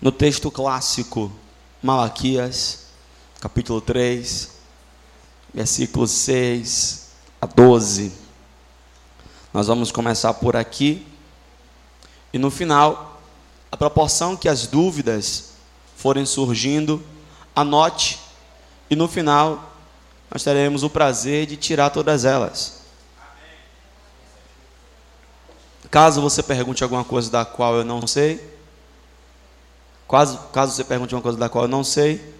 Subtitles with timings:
[0.00, 1.30] no texto clássico,
[1.82, 2.86] Malaquias,
[3.40, 4.50] capítulo 3,
[5.52, 7.08] versículos 6
[7.40, 8.12] a 12.
[9.52, 11.04] Nós vamos começar por aqui.
[12.32, 13.20] E no final,
[13.72, 15.50] a proporção que as dúvidas
[15.96, 17.02] forem surgindo,
[17.56, 18.20] anote.
[18.88, 19.72] E no final,
[20.30, 22.78] nós teremos o prazer de tirar todas elas.
[25.90, 28.57] Caso você pergunte alguma coisa da qual eu não sei,
[30.08, 32.34] caso, caso você pergunte uma coisa da qual eu não sei,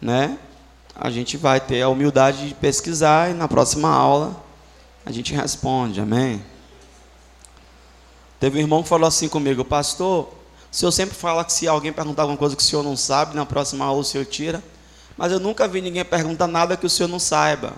[0.00, 0.38] né?
[0.94, 4.42] A gente vai ter a humildade de pesquisar e na próxima aula
[5.04, 6.42] a gente responde, amém?
[8.38, 10.28] Teve um irmão que falou assim comigo, pastor,
[10.70, 13.36] o senhor sempre fala que se alguém perguntar alguma coisa que o senhor não sabe,
[13.36, 14.62] na próxima aula o senhor tira,
[15.16, 17.74] mas eu nunca vi ninguém perguntar nada que o senhor não saiba.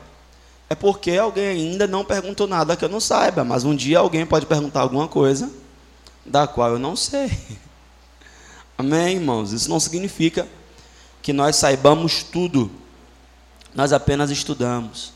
[0.71, 4.25] É porque alguém ainda não perguntou nada que eu não saiba, mas um dia alguém
[4.25, 5.51] pode perguntar alguma coisa
[6.25, 7.31] da qual eu não sei.
[8.77, 9.53] Amém, irmãos?
[9.53, 10.49] Isso não significa
[11.23, 12.71] que nós saibamos tudo,
[13.75, 15.13] nós apenas estudamos,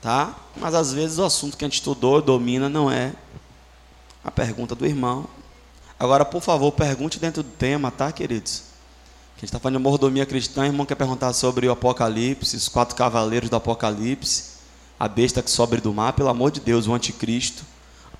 [0.00, 0.34] tá?
[0.56, 3.12] Mas às vezes o assunto que a gente estudou, domina, não é
[4.24, 5.26] a pergunta do irmão.
[5.98, 8.62] Agora, por favor, pergunte dentro do tema, tá, queridos?
[9.36, 12.68] A gente está falando de mordomia cristã, o irmão quer perguntar sobre o Apocalipse, os
[12.68, 14.52] quatro cavaleiros do Apocalipse,
[14.98, 17.64] a besta que sobe do mar, pelo amor de Deus, o anticristo.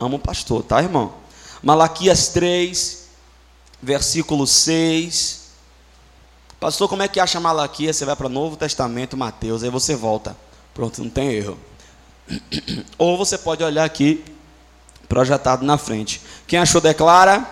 [0.01, 1.15] Amo o pastor, tá, irmão?
[1.63, 3.02] Malaquias 3,
[3.83, 5.43] versículo 6.
[6.61, 7.97] Pastor, como é que acha Malaquias?
[7.97, 10.37] Você vai para o Novo Testamento, Mateus, aí você volta.
[10.73, 11.59] Pronto, não tem erro.
[12.97, 14.25] Ou você pode olhar aqui,
[15.09, 16.23] projetado na frente.
[16.47, 17.45] Quem achou, declara.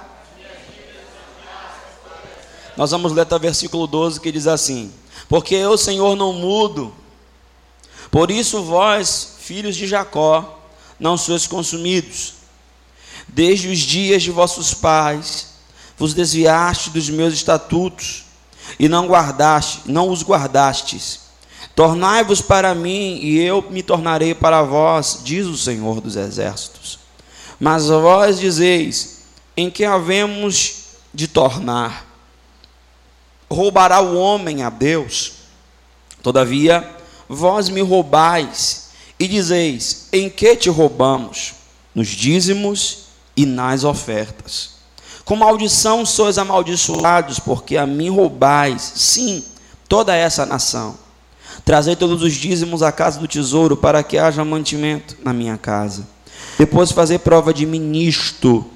[2.76, 4.92] Nós vamos ler até o versículo 12 que diz assim:
[5.28, 6.94] Porque eu, Senhor, não mudo,
[8.10, 10.58] por isso vós, filhos de Jacó,
[10.98, 12.34] não sois consumidos.
[13.28, 15.49] Desde os dias de vossos pais,
[16.00, 18.24] vos desviaste dos meus estatutos
[18.78, 21.20] e não guardaste, não os guardastes.
[21.76, 26.98] Tornai-vos para mim e eu me tornarei para vós, diz o Senhor dos exércitos.
[27.60, 29.24] Mas vós dizeis:
[29.54, 30.76] em que havemos
[31.12, 32.08] de tornar?
[33.50, 35.32] roubará o homem a Deus?
[36.22, 36.88] Todavia,
[37.28, 38.88] vós me roubais
[39.18, 41.52] e dizeis: Em que te roubamos?
[41.94, 43.00] Nos dízimos
[43.36, 44.79] e nas ofertas.
[45.30, 49.44] Com maldição sois amaldiçoados, porque a mim roubais, sim,
[49.88, 50.96] toda essa nação.
[51.64, 56.04] Trazei todos os dízimos à casa do tesouro, para que haja mantimento na minha casa.
[56.58, 58.68] Depois fazer prova de ministro,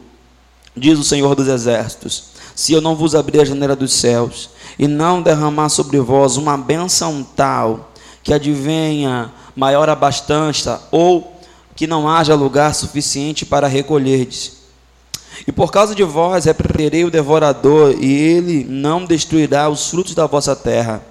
[0.76, 4.48] diz o Senhor dos Exércitos, se eu não vos abrir a janela dos céus
[4.78, 7.92] e não derramar sobre vós uma benção tal
[8.22, 11.36] que advenha maior abastança ou
[11.74, 14.63] que não haja lugar suficiente para recolherdes.
[15.46, 20.26] E por causa de vós repreenderei o devorador, e ele não destruirá os frutos da
[20.26, 21.02] vossa terra,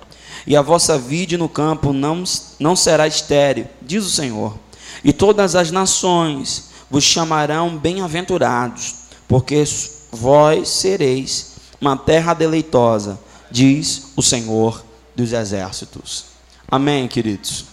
[0.45, 2.23] e a vossa vide no campo não,
[2.59, 4.57] não será estéril, diz o Senhor.
[5.03, 8.95] E todas as nações vos chamarão bem-aventurados,
[9.28, 9.63] porque
[10.12, 13.19] vós sereis uma terra deleitosa,
[13.51, 14.83] diz o Senhor
[15.16, 16.25] dos exércitos.
[16.67, 17.66] Amém, queridos?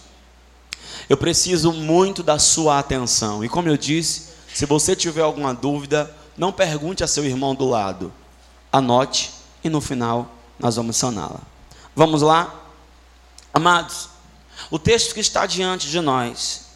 [1.09, 3.43] Eu preciso muito da sua atenção.
[3.43, 7.67] E como eu disse, se você tiver alguma dúvida, não pergunte a seu irmão do
[7.67, 8.13] lado.
[8.71, 9.31] Anote
[9.63, 11.41] e no final nós vamos saná-la.
[11.95, 12.53] Vamos lá?
[13.53, 14.09] Amados,
[14.69, 16.67] o texto que está diante de nós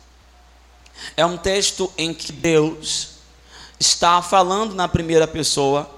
[1.15, 3.09] é um texto em que Deus
[3.79, 5.89] está falando na primeira pessoa,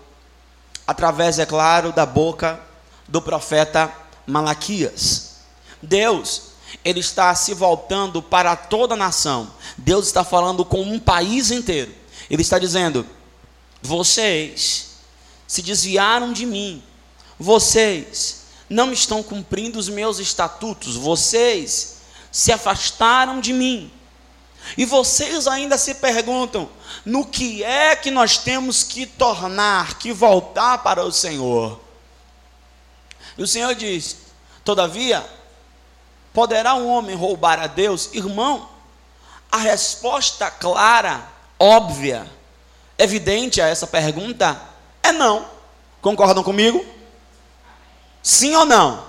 [0.86, 2.60] através, é claro, da boca
[3.08, 3.92] do profeta
[4.26, 5.38] Malaquias.
[5.82, 6.52] Deus,
[6.84, 9.52] ele está se voltando para toda a nação.
[9.78, 11.94] Deus está falando com um país inteiro.
[12.30, 13.06] Ele está dizendo:
[13.82, 14.88] vocês
[15.48, 16.84] se desviaram de mim.
[17.40, 20.96] Vocês não estão cumprindo os meus estatutos.
[20.96, 21.98] Vocês
[22.32, 23.92] se afastaram de mim.
[24.78, 26.70] E vocês ainda se perguntam:
[27.06, 31.80] no que é que nós temos que tornar, que voltar para o Senhor?
[33.38, 34.18] E o Senhor diz:
[34.66, 35.26] Todavia,
[36.34, 38.10] poderá um homem roubar a Deus?
[38.14, 38.68] Irmão,
[39.50, 41.26] a resposta clara,
[41.58, 42.30] óbvia,
[42.98, 44.60] evidente a essa pergunta
[45.04, 45.46] é não.
[46.02, 46.86] Concordam comigo?
[48.22, 49.04] Sim ou não?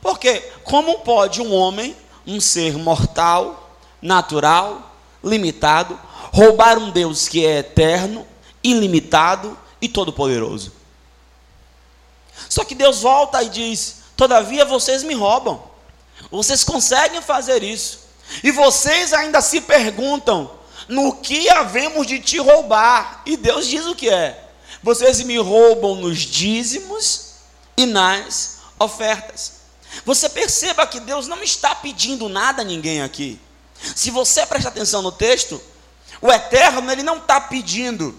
[0.00, 1.96] Porque como pode um homem,
[2.26, 5.98] um ser mortal, natural, limitado,
[6.32, 8.26] roubar um Deus que é eterno,
[8.62, 10.72] ilimitado e todo-poderoso?
[12.48, 15.62] Só que Deus volta e diz: Todavia vocês me roubam.
[16.30, 18.00] Vocês conseguem fazer isso.
[18.42, 20.50] E vocês ainda se perguntam:
[20.88, 23.22] No que havemos de te roubar?
[23.24, 24.44] E Deus diz o que é:
[24.82, 27.34] vocês me roubam nos dízimos
[27.76, 29.64] e nas ofertas.
[30.04, 33.40] Você perceba que Deus não está pedindo nada a ninguém aqui.
[33.94, 35.60] Se você prestar atenção no texto,
[36.20, 38.14] o Eterno ele não está pedindo,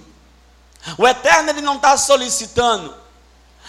[0.98, 2.96] o Eterno ele não está solicitando,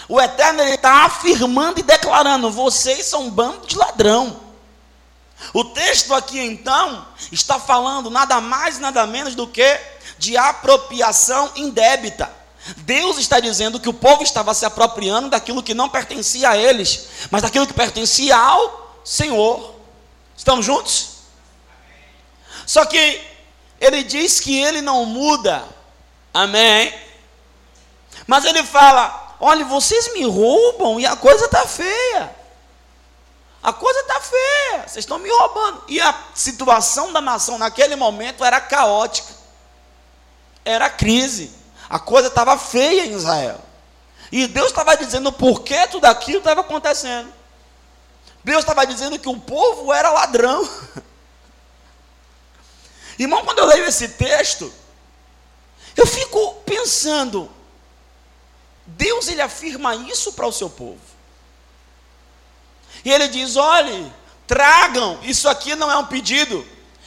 [0.08, 4.45] o Eterno ele está afirmando e declarando: vocês são um bando de ladrão.
[5.52, 9.80] O texto aqui então está falando nada mais nada menos do que
[10.18, 12.30] de apropriação indébita.
[12.78, 17.08] Deus está dizendo que o povo estava se apropriando daquilo que não pertencia a eles,
[17.30, 19.74] mas daquilo que pertencia ao Senhor.
[20.36, 21.10] Estamos juntos?
[22.66, 23.22] Só que
[23.80, 25.64] ele diz que ele não muda.
[26.34, 26.92] Amém?
[28.26, 32.34] Mas ele fala: olha, vocês me roubam e a coisa está feia.
[33.66, 35.82] A coisa está feia, vocês estão me roubando.
[35.88, 39.34] E a situação da nação naquele momento era caótica,
[40.64, 41.52] era crise.
[41.90, 43.60] A coisa estava feia em Israel.
[44.30, 47.32] E Deus estava dizendo por que tudo aquilo estava acontecendo.
[48.44, 50.62] Deus estava dizendo que o povo era ladrão.
[53.18, 54.72] Irmão, quando eu leio esse texto,
[55.96, 57.50] eu fico pensando,
[58.86, 61.15] Deus ele afirma isso para o seu povo.
[63.06, 64.12] E ele diz: olhe,
[64.48, 66.66] tragam, isso aqui não é um pedido,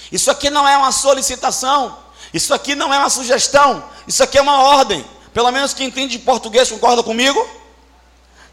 [0.09, 1.99] isso aqui não é uma solicitação,
[2.33, 5.05] isso aqui não é uma sugestão, isso aqui é uma ordem.
[5.33, 7.45] Pelo menos quem entende de português concorda comigo?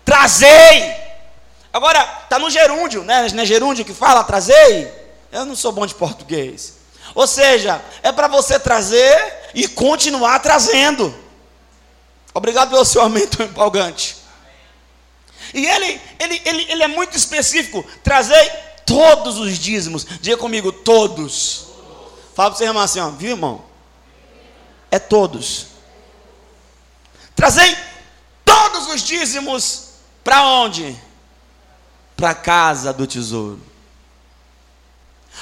[0.04, 0.92] Trazei.
[1.72, 3.28] Agora, está no gerúndio, né?
[3.32, 4.92] Não é gerúndio que fala trazei?
[5.30, 6.78] Eu não sou bom de português.
[7.14, 11.14] Ou seja, é para você trazer e continuar trazendo.
[12.34, 14.25] Obrigado pelo seu aumento empolgante.
[15.52, 17.84] E ele, ele, ele, ele é muito específico.
[18.02, 18.50] Trazei
[18.84, 20.04] todos os dízimos.
[20.20, 21.66] Diga comigo, todos.
[22.34, 23.64] Fala para você irmão assim, ó, viu irmão?
[24.90, 25.66] É todos.
[27.34, 27.76] Trazei
[28.44, 29.88] todos os dízimos
[30.22, 30.96] para onde?
[32.16, 33.60] Para a casa do tesouro.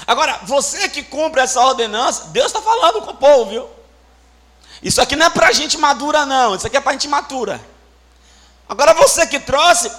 [0.06, 3.68] Agora, você que cumpre essa ordenança, Deus está falando com o povo, viu?
[4.82, 6.56] Isso aqui não é para gente madura, não.
[6.56, 7.60] Isso aqui é para gente matura.
[8.68, 9.90] Agora, você que trouxe,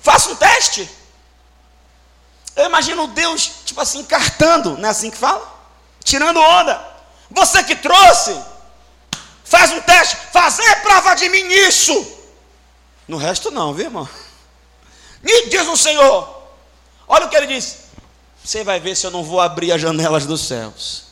[0.00, 0.88] faça um teste.
[2.54, 5.50] Eu imagino Deus, tipo assim, cartando, não é assim que fala?
[6.04, 6.92] Tirando onda.
[7.30, 8.38] Você que trouxe,
[9.44, 12.18] faz um teste, fazer prova de mim nisso.
[13.08, 14.08] No resto, não, viu, irmão?
[15.22, 16.42] Me diz o Senhor.
[17.08, 17.76] Olha o que ele disse.
[18.44, 21.04] Você vai ver se eu não vou abrir as janelas dos céus.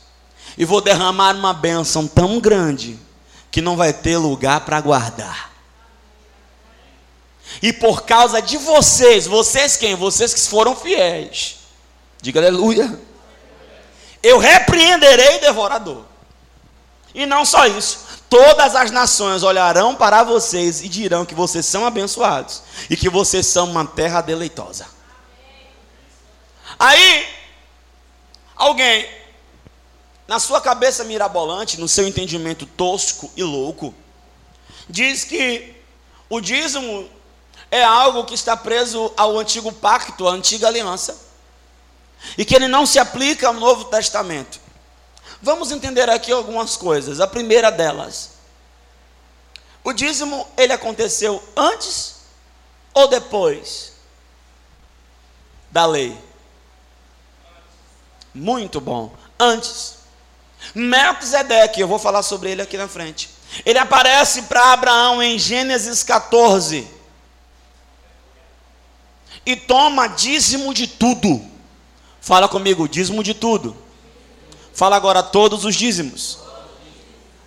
[0.57, 2.99] E vou derramar uma bênção tão grande
[3.49, 5.50] que não vai ter lugar para guardar.
[7.61, 9.95] E por causa de vocês, vocês quem?
[9.95, 11.57] Vocês que foram fiéis.
[12.21, 12.99] Diga aleluia.
[14.21, 16.03] Eu repreenderei o devorador.
[17.13, 21.85] E não só isso, todas as nações olharão para vocês e dirão que vocês são
[21.85, 24.87] abençoados e que vocês são uma terra deleitosa.
[26.79, 27.27] Aí,
[28.55, 29.07] alguém,
[30.27, 33.93] na sua cabeça mirabolante, no seu entendimento tosco e louco,
[34.87, 35.75] diz que
[36.29, 37.09] o dízimo
[37.71, 41.17] é algo que está preso ao antigo pacto, à antiga aliança,
[42.37, 44.59] e que ele não se aplica ao Novo Testamento.
[45.41, 47.19] Vamos entender aqui algumas coisas.
[47.21, 48.31] A primeira delas,
[49.83, 52.15] o dízimo ele aconteceu antes
[52.93, 53.93] ou depois
[55.71, 56.15] da lei?
[58.33, 59.13] Muito bom.
[59.39, 59.95] Antes.
[60.75, 63.29] Melquisedeque, eu vou falar sobre ele aqui na frente.
[63.65, 67.00] Ele aparece para Abraão em Gênesis 14.
[69.45, 71.43] E toma dízimo de tudo.
[72.19, 73.75] Fala comigo, dízimo de tudo.
[74.73, 76.39] Fala agora todos os dízimos.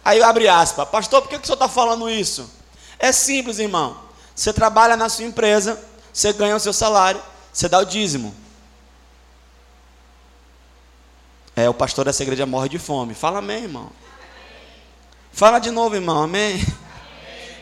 [0.05, 0.89] Aí abre aspas.
[0.89, 2.51] Pastor, por que, que o senhor está falando isso?
[2.99, 3.97] É simples, irmão.
[4.35, 5.83] Você trabalha na sua empresa,
[6.13, 7.23] você ganha o seu salário,
[7.53, 8.35] você dá o dízimo.
[11.57, 13.15] É, o pastor dessa igreja morre de fome.
[13.15, 13.91] Fala amém, irmão.
[15.33, 16.23] Fala de novo, irmão.
[16.25, 16.65] Amém.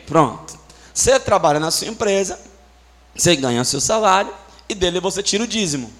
[0.06, 0.58] Pronto.
[0.92, 2.38] Você trabalha na sua empresa,
[3.14, 4.34] você ganha o seu salário
[4.68, 5.92] e dele você tira o dízimo.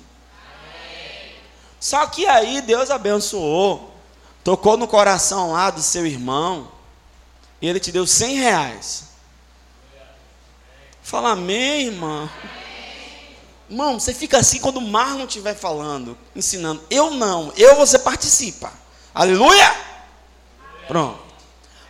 [0.46, 1.34] Amém.
[1.78, 3.94] Só que aí Deus abençoou,
[4.42, 6.70] tocou no coração lá do seu irmão,
[7.60, 9.04] e ele te deu cem reais.
[11.02, 12.30] Fala amém, irmão.
[13.68, 16.82] Irmão, você fica assim quando o Marlon estiver falando, ensinando.
[16.90, 18.72] Eu não, eu você participa.
[19.14, 19.74] Aleluia?
[20.88, 21.20] Pronto.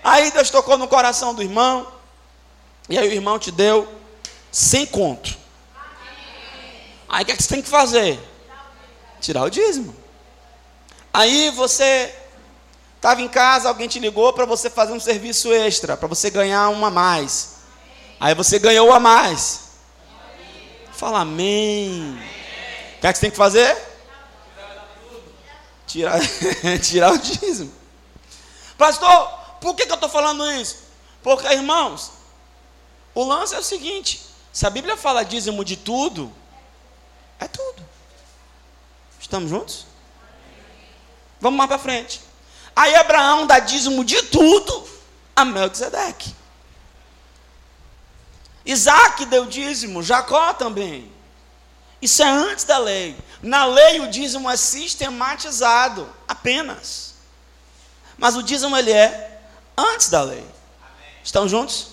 [0.03, 1.87] Aí Deus tocou no coração do irmão,
[2.89, 4.02] e aí o irmão te deu
[4.53, 5.37] sem conto.
[7.09, 8.21] Aí o que, é que você tem que fazer?
[9.21, 9.97] Tirar o dízimo.
[11.13, 12.15] Aí você
[13.03, 16.69] Estava em casa, alguém te ligou para você fazer um serviço extra, para você ganhar
[16.69, 17.55] um a mais.
[18.21, 19.71] Aí você ganhou a mais.
[20.93, 22.17] Fala amém.
[22.97, 23.77] O que é que você tem que fazer?
[25.85, 26.21] Tirar,
[26.81, 27.73] tirar o dízimo.
[28.79, 29.31] Pastor,
[29.61, 30.85] por que, que eu estou falando isso?
[31.25, 32.13] Porque, irmãos,
[33.17, 36.33] o lance é o seguinte: se a Bíblia fala dízimo de tudo,
[37.41, 37.83] é tudo.
[39.19, 39.87] Estamos juntos?
[41.41, 42.21] Vamos mais para frente.
[42.77, 44.89] Aí Abraão dá dízimo de tudo
[45.35, 46.35] a Melquisedeque.
[48.65, 51.11] Isaac deu dízimo, Jacó também.
[52.01, 53.17] Isso é antes da lei.
[53.43, 57.15] Na lei o dízimo é sistematizado, apenas.
[58.19, 59.41] Mas o dízimo ele é
[59.77, 60.47] antes da lei.
[61.25, 61.92] Estão juntos?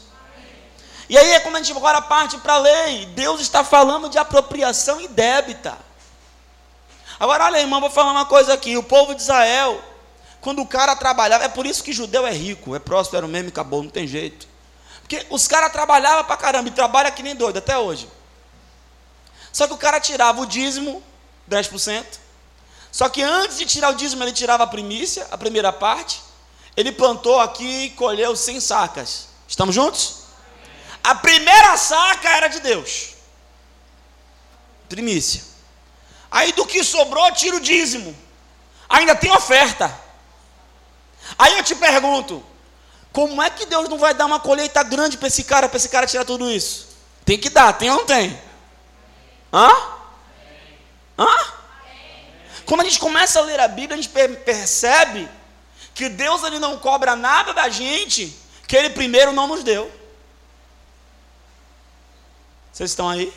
[1.09, 3.07] E aí é quando a gente agora parte para a lei.
[3.07, 5.75] Deus está falando de apropriação e débita.
[7.19, 8.77] Agora, olha, irmão, vou falar uma coisa aqui.
[8.77, 9.83] O povo de Israel,
[10.39, 13.81] quando o cara trabalhava, é por isso que judeu é rico, é próspero mesmo acabou,
[13.81, 14.47] não tem jeito.
[15.01, 18.07] Porque os caras trabalhavam para caramba e trabalham que nem doido até hoje.
[19.51, 21.01] Só que o cara tirava o dízimo,
[21.49, 22.05] 10%.
[22.91, 26.21] Só que antes de tirar o dízimo, ele tirava a primícia, a primeira parte.
[26.77, 29.27] Ele plantou aqui e colheu 100 sacas.
[29.47, 30.18] Estamos juntos?
[31.03, 33.15] A primeira saca era de Deus.
[34.87, 35.43] Primícia.
[36.31, 38.15] Aí do que sobrou, tira o dízimo.
[38.87, 39.93] Ainda tem oferta.
[41.37, 42.43] Aí eu te pergunto:
[43.11, 45.89] como é que Deus não vai dar uma colheita grande para esse cara, para esse
[45.89, 46.89] cara tirar tudo isso?
[47.25, 48.39] Tem que dar, tem ou não tem?
[49.53, 49.71] Hã?
[51.17, 51.53] Hã?
[52.65, 55.27] Quando a gente começa a ler a Bíblia, a gente percebe
[55.93, 58.35] que Deus ele não cobra nada da gente
[58.69, 59.91] que Ele primeiro não nos deu.
[62.79, 63.33] Vocês estão aí?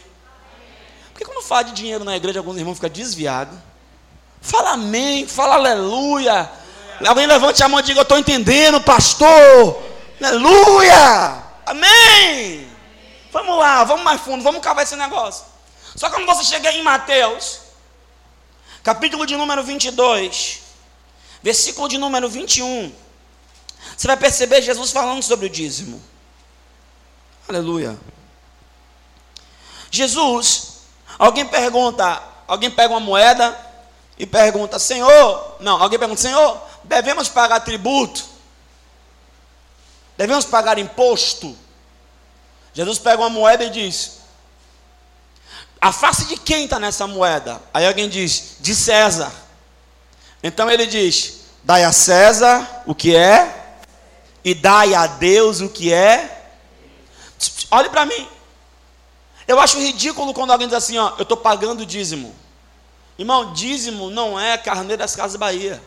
[1.11, 3.59] Porque quando fala de dinheiro na igreja, alguns irmãos ficam desviados.
[4.41, 6.49] Fala amém, fala aleluia.
[7.05, 9.83] Alguém levante a mão e diga: Eu estou entendendo, pastor.
[10.23, 11.43] Aleluia.
[11.67, 12.69] Amém.
[13.33, 15.45] Vamos lá, vamos mais fundo, vamos cavar esse negócio.
[15.97, 17.63] Só que quando você chega em Mateus,
[18.85, 20.61] capítulo de número 22,
[21.43, 22.95] versículo de número 21,
[23.97, 26.01] você vai perceber Jesus falando sobre o dízimo.
[27.49, 27.99] Aleluia.
[29.93, 30.79] Jesus,
[31.19, 33.55] alguém pergunta, alguém pega uma moeda
[34.19, 38.25] e pergunta, Senhor, não, alguém pergunta, Senhor, devemos pagar tributo?
[40.17, 41.55] Devemos pagar imposto?
[42.73, 44.21] Jesus pega uma moeda e diz:
[45.81, 47.61] A face de quem está nessa moeda?
[47.73, 49.33] Aí alguém diz: De César.
[50.43, 53.75] Então ele diz: Dai a César o que é,
[54.45, 56.49] e dai a Deus o que é.
[57.71, 58.29] Olhe para mim.
[59.47, 62.35] Eu acho ridículo quando alguém diz assim: Ó, eu estou pagando dízimo.
[63.19, 65.83] Irmão, dízimo não é carneiro das casas Bahia.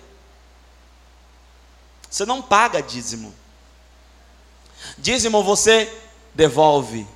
[2.09, 3.33] Você não paga dízimo.
[4.97, 5.91] Dízimo você
[6.33, 7.07] devolve.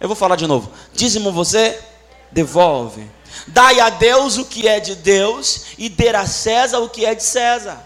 [0.00, 0.70] Eu vou falar de novo.
[0.92, 1.82] Dízimo você
[2.30, 3.10] devolve.
[3.46, 7.14] Dai a Deus o que é de Deus e dê a César o que é
[7.14, 7.82] de César.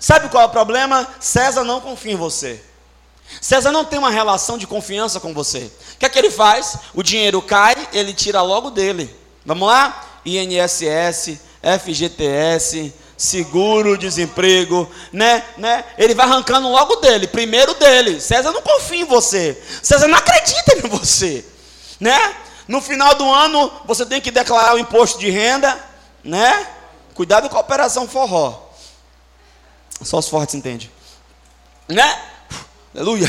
[0.00, 1.06] Sabe qual é o problema?
[1.20, 2.64] César não confia em você.
[3.40, 5.70] César não tem uma relação de confiança com você.
[5.94, 6.76] O que é que ele faz?
[6.94, 9.14] O dinheiro cai, ele tira logo dele.
[9.44, 10.04] Vamos lá?
[10.24, 11.38] INSS,
[11.80, 15.84] FGTS, seguro, desemprego, né, né?
[15.96, 18.20] Ele vai arrancando logo dele, primeiro dele.
[18.20, 19.60] César não confia em você.
[19.82, 21.44] César não acredita em você,
[21.98, 22.36] né?
[22.66, 25.78] No final do ano, você tem que declarar o imposto de renda,
[26.22, 26.66] né?
[27.14, 28.68] Cuidado com a operação forró.
[30.02, 30.90] Só os fortes entendem.
[31.88, 32.22] Né?
[32.94, 33.28] Aleluia.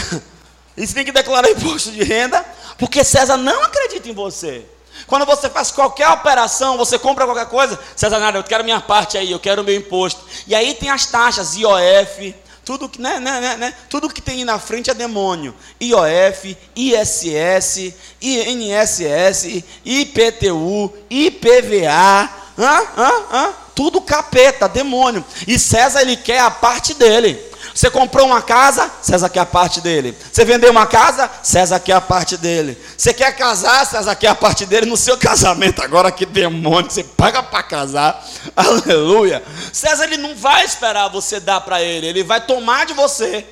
[0.78, 2.46] E você tem que declarar imposto de renda,
[2.78, 4.63] porque César não acredita em você.
[5.08, 9.18] Quando você faz qualquer operação, você compra qualquer coisa, César, nada, eu quero minha parte
[9.18, 10.22] aí, eu quero meu imposto.
[10.48, 14.46] E aí tem as taxas, IOF, tudo que, né, né, né, né, tudo que tem
[14.46, 15.56] na frente é demônio.
[15.82, 25.25] IOF, ISS, INSS, IPTU, IPVA, hã, hã, hã, tudo capeta, demônio.
[25.48, 27.49] E César ele quer a parte dele.
[27.74, 30.18] Você comprou uma casa, César quer a parte dele.
[30.32, 32.78] Você vendeu uma casa, César quer a parte dele.
[32.98, 35.82] Você quer casar, César quer a parte dele no seu casamento.
[35.82, 38.26] Agora que demônio, você paga para casar.
[38.56, 39.44] Aleluia.
[39.72, 43.46] César ele não vai esperar você dar para ele, ele vai tomar de você.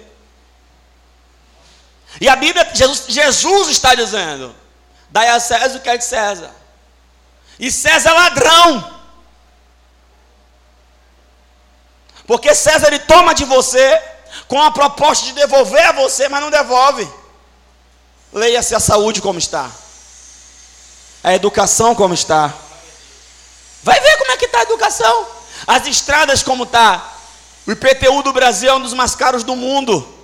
[2.19, 4.53] E a Bíblia, Jesus, Jesus está dizendo:
[5.09, 6.51] dai a César o que é de César.
[7.59, 8.96] E César é ladrão.
[12.27, 13.99] Porque César ele toma de você
[14.47, 17.09] com a proposta de devolver a você, mas não devolve.
[18.33, 19.71] Leia-se a saúde como está,
[21.23, 22.53] a educação como está.
[23.81, 25.27] Vai ver como é que está a educação,
[25.65, 27.13] as estradas como está.
[27.65, 30.15] O IPTU do Brasil é um dos mais caros do mundo.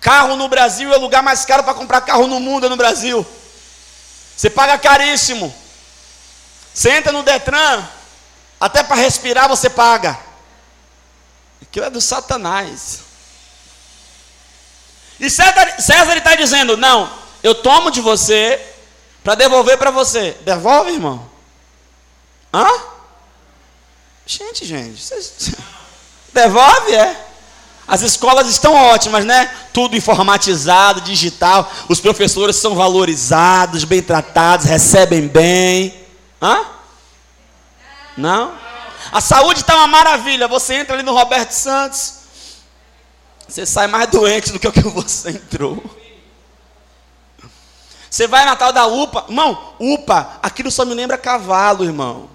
[0.00, 2.76] Carro no Brasil é o lugar mais caro para comprar carro no mundo, é no
[2.76, 3.26] Brasil.
[4.36, 5.54] Você paga caríssimo.
[6.72, 7.86] Você entra no Detran,
[8.60, 10.18] até para respirar você paga.
[11.64, 13.00] Aquilo é do Satanás.
[15.18, 17.10] E César, está dizendo: não,
[17.42, 18.60] eu tomo de você
[19.22, 20.36] para devolver para você.
[20.44, 21.28] Devolve, irmão?
[22.52, 22.66] Hã?
[24.26, 25.52] Gente, gente, vocês...
[26.32, 27.24] devolve, é?
[27.86, 29.50] As escolas estão ótimas, né?
[29.72, 31.70] Tudo informatizado, digital.
[31.88, 35.94] Os professores são valorizados, bem tratados, recebem bem.
[36.40, 36.64] Hã?
[38.16, 38.63] Não?
[39.12, 40.48] A saúde está uma maravilha.
[40.48, 42.14] Você entra ali no Roberto Santos,
[43.48, 45.82] você sai mais doente do que o que você entrou.
[48.10, 52.30] Você vai na tal da UPA, irmão, UPA, aquilo só me lembra cavalo, irmão.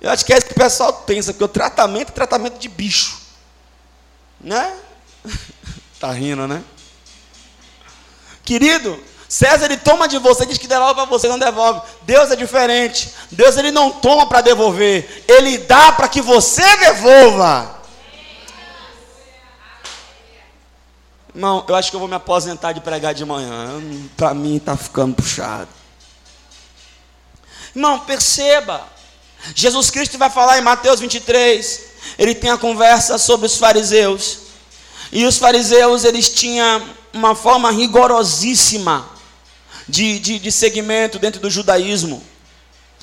[0.00, 2.68] Eu acho que é isso que o pessoal pensa, que o tratamento é tratamento de
[2.68, 3.20] bicho.
[4.40, 4.76] Né?
[6.00, 6.62] tá rindo, né?
[8.44, 9.00] Querido,
[9.32, 11.80] César ele toma de você, diz que devolve para você, não devolve.
[12.02, 13.14] Deus é diferente.
[13.30, 17.80] Deus ele não toma para devolver, ele dá para que você devolva.
[21.34, 23.80] Irmão, eu acho que eu vou me aposentar de pregar de manhã.
[24.18, 25.70] Para mim está ficando puxado.
[27.74, 28.86] Irmão, perceba.
[29.54, 31.84] Jesus Cristo vai falar em Mateus 23.
[32.18, 34.40] Ele tem a conversa sobre os fariseus.
[35.10, 39.10] E os fariseus, eles tinham uma forma rigorosíssima
[39.88, 42.22] de, de, de segmento dentro do judaísmo.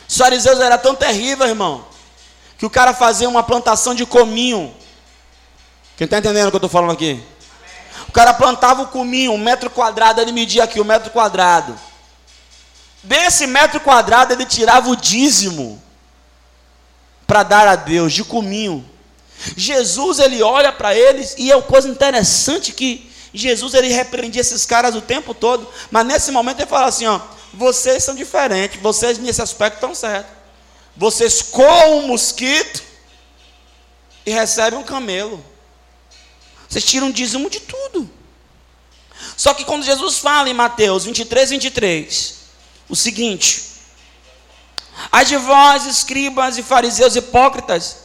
[0.08, 1.86] Os fariseus era tão terrível, irmão,
[2.58, 4.74] que o cara fazia uma plantação de cominho.
[5.98, 7.22] Quem está entendendo o que eu estou falando aqui?
[8.08, 11.78] O cara plantava o cominho, um metro quadrado, ele media aqui um metro quadrado.
[13.04, 15.82] Desse metro quadrado ele tirava o dízimo
[17.28, 18.84] para dar a Deus de cominho.
[19.56, 24.66] Jesus ele olha para eles e é uma coisa interessante que Jesus ele repreendia esses
[24.66, 27.20] caras o tempo todo, mas nesse momento ele fala assim, ó,
[27.54, 30.32] vocês são diferentes, vocês nesse aspecto estão certos.
[30.96, 32.84] Vocês coam um mosquito
[34.26, 35.44] e recebem um camelo.
[36.68, 38.10] Vocês tiram dízimo de tudo.
[39.36, 42.36] Só que quando Jesus fala em Mateus 23, 23,
[42.90, 43.64] o seguinte:
[45.12, 47.98] Ai de vós, escribas e fariseus hipócritas,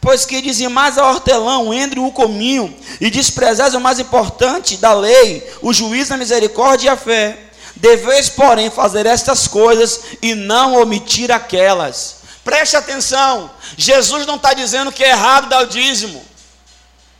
[0.00, 4.76] Pois que mais a hortelã, o endro e o cominho, e desprezais o mais importante
[4.78, 7.38] da lei, o juízo, a misericórdia e a fé.
[7.76, 12.20] Deveis, porém, fazer estas coisas e não omitir aquelas.
[12.42, 16.24] Preste atenção, Jesus não está dizendo que é errado dar o dízimo,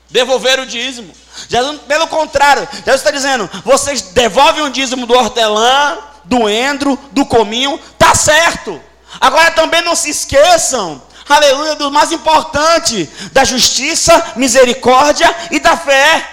[0.09, 1.13] devolver o dízimo.
[1.49, 7.27] Jesus, pelo contrário, Jesus está dizendo: vocês devolvem o dízimo do hortelã, do endro, do
[7.27, 8.81] cominho, tá certo.
[9.21, 11.03] Agora também não se esqueçam
[11.37, 16.29] aleluia, do mais importante, da justiça, misericórdia e da fé.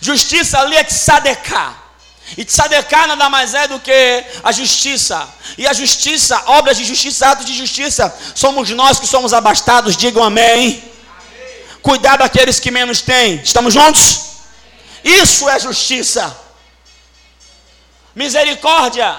[0.00, 1.74] Justiça ali é tzadeká.
[2.36, 5.28] E tzadeká nada mais é do que a justiça.
[5.56, 10.24] E a justiça, obras de justiça, atos de justiça, somos nós que somos abastados, digam
[10.24, 10.82] amém.
[11.82, 13.36] Cuidar daqueles que menos têm.
[13.36, 14.20] Estamos juntos?
[15.04, 16.36] Isso é justiça.
[18.14, 19.16] Misericórdia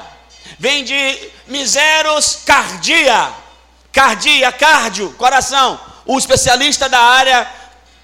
[0.60, 3.32] vem de miseros cardia
[3.98, 5.80] Cardia, cardio, coração.
[6.06, 7.48] O especialista da área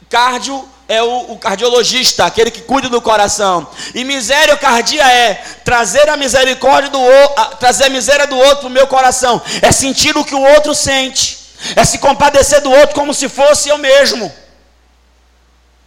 [0.10, 3.70] cardio é o, o, cardiologista, aquele que cuida do coração.
[3.94, 8.72] E misericórdia é trazer a misericórdia do outro, trazer a miséria do outro para o
[8.72, 9.40] meu coração.
[9.62, 11.38] É sentir o que o outro sente.
[11.76, 14.34] É se compadecer do outro como se fosse eu mesmo.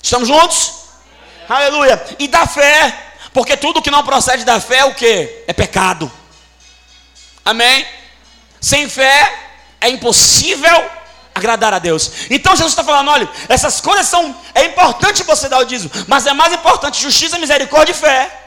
[0.00, 0.72] Estamos juntos?
[1.48, 2.00] Aleluia.
[2.20, 2.96] E da fé,
[3.32, 5.42] porque tudo que não procede da fé é o que?
[5.48, 6.08] É pecado.
[7.44, 7.84] Amém?
[8.60, 9.45] Sem fé
[9.86, 10.90] é impossível
[11.34, 12.10] agradar a Deus.
[12.30, 14.34] Então Jesus está falando: olha, essas coisas são.
[14.54, 18.42] É importante você dar o dízimo, mas é mais importante justiça, misericórdia e fé.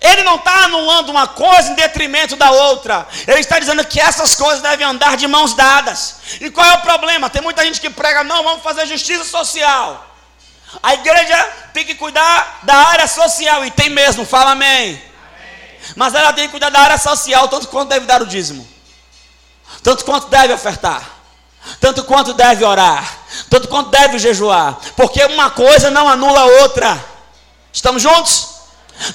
[0.00, 3.08] Ele não está anulando uma coisa em detrimento da outra.
[3.26, 6.16] Ele está dizendo que essas coisas devem andar de mãos dadas.
[6.40, 7.28] E qual é o problema?
[7.28, 10.06] Tem muita gente que prega, não, vamos fazer justiça social.
[10.82, 11.36] A igreja
[11.72, 14.90] tem que cuidar da área social, e tem mesmo, fala amém.
[14.90, 15.00] amém.
[15.96, 18.77] Mas ela tem que cuidar da área social, tanto quanto deve dar o dízimo
[19.82, 21.08] tanto quanto deve ofertar,
[21.80, 27.04] tanto quanto deve orar, tanto quanto deve jejuar, porque uma coisa não anula a outra.
[27.72, 28.58] Estamos juntos?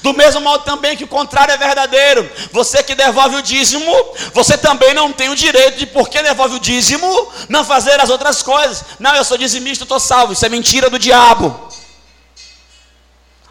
[0.01, 2.29] Do mesmo modo também que o contrário é verdadeiro.
[2.51, 3.93] Você que devolve o dízimo,
[4.33, 8.41] você também não tem o direito de, porque devolve o dízimo, não fazer as outras
[8.41, 8.83] coisas.
[8.99, 10.33] Não, eu sou dizimista, estou salvo.
[10.33, 11.69] Isso é mentira do diabo.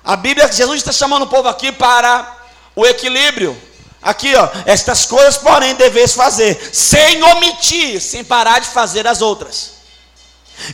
[0.03, 2.35] A Bíblia, Jesus está chamando o povo aqui para
[2.75, 3.61] o equilíbrio.
[4.03, 9.73] Aqui, ó, estas coisas, porém, deveis fazer, sem omitir, sem parar de fazer as outras.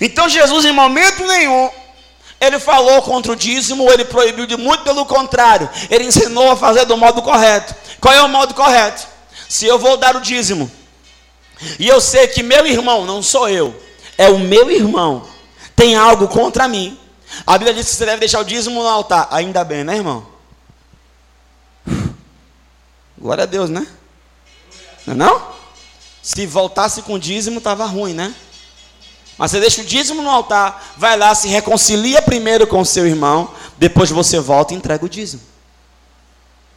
[0.01, 1.71] Então Jesus, em momento nenhum,
[2.41, 6.85] ele falou contra o dízimo, ele proibiu de muito pelo contrário, ele ensinou a fazer
[6.85, 7.75] do modo correto.
[8.01, 9.07] Qual é o modo correto?
[9.49, 10.71] Se eu vou dar o dízimo,
[11.79, 13.75] e eu sei que meu irmão, não sou eu,
[14.17, 15.27] é o meu irmão,
[15.77, 16.99] tem algo contra mim,
[17.47, 19.29] a Bíblia diz que você deve deixar o dízimo no altar.
[19.31, 20.27] Ainda bem, né, irmão?
[23.20, 23.87] Glória a Deus, né?
[25.07, 25.48] Não é não?
[26.22, 28.35] Se voltasse com o dízimo, estava ruim, né?
[29.37, 33.07] Mas você deixa o dízimo no altar, vai lá, se reconcilia primeiro com o seu
[33.07, 35.40] irmão, depois você volta e entrega o dízimo.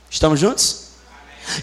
[0.09, 0.91] Estamos juntos?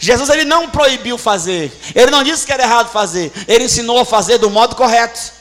[0.01, 4.05] Jesus ele não proibiu fazer, ele não disse que era errado fazer, ele ensinou a
[4.05, 5.33] fazer do modo correto.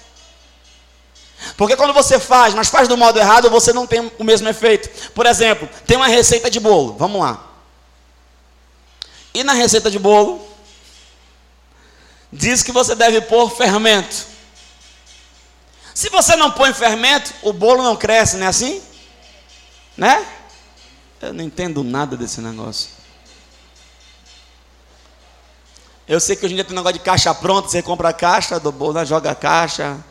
[1.55, 4.89] Porque quando você faz, mas faz do modo errado, você não tem o mesmo efeito.
[5.11, 7.46] Por exemplo, tem uma receita de bolo, vamos lá.
[9.37, 10.43] E na receita de bolo,
[12.33, 14.25] diz que você deve pôr fermento.
[15.93, 18.81] Se você não põe fermento, o bolo não cresce, não é assim?
[19.95, 20.27] Né?
[21.21, 22.89] Eu não entendo nada desse negócio.
[26.07, 28.13] Eu sei que hoje em dia tem um negócio de caixa pronta, você compra a
[28.13, 29.05] caixa do bolo, né?
[29.05, 30.03] joga a caixa,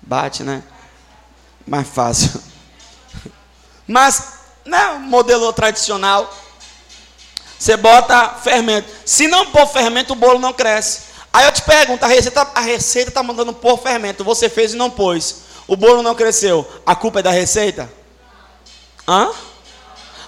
[0.00, 0.60] bate, né?
[1.64, 2.42] Mais fácil.
[3.86, 6.28] Mas, né, modelo tradicional,
[7.62, 8.88] você bota fermento.
[9.06, 11.02] Se não pôr fermento, o bolo não cresce.
[11.32, 14.76] Aí eu te pergunto, a receita a receita está mandando pôr fermento, você fez e
[14.76, 15.42] não pôs.
[15.68, 16.68] O bolo não cresceu.
[16.84, 17.88] A culpa é da receita?
[19.06, 19.30] Hã?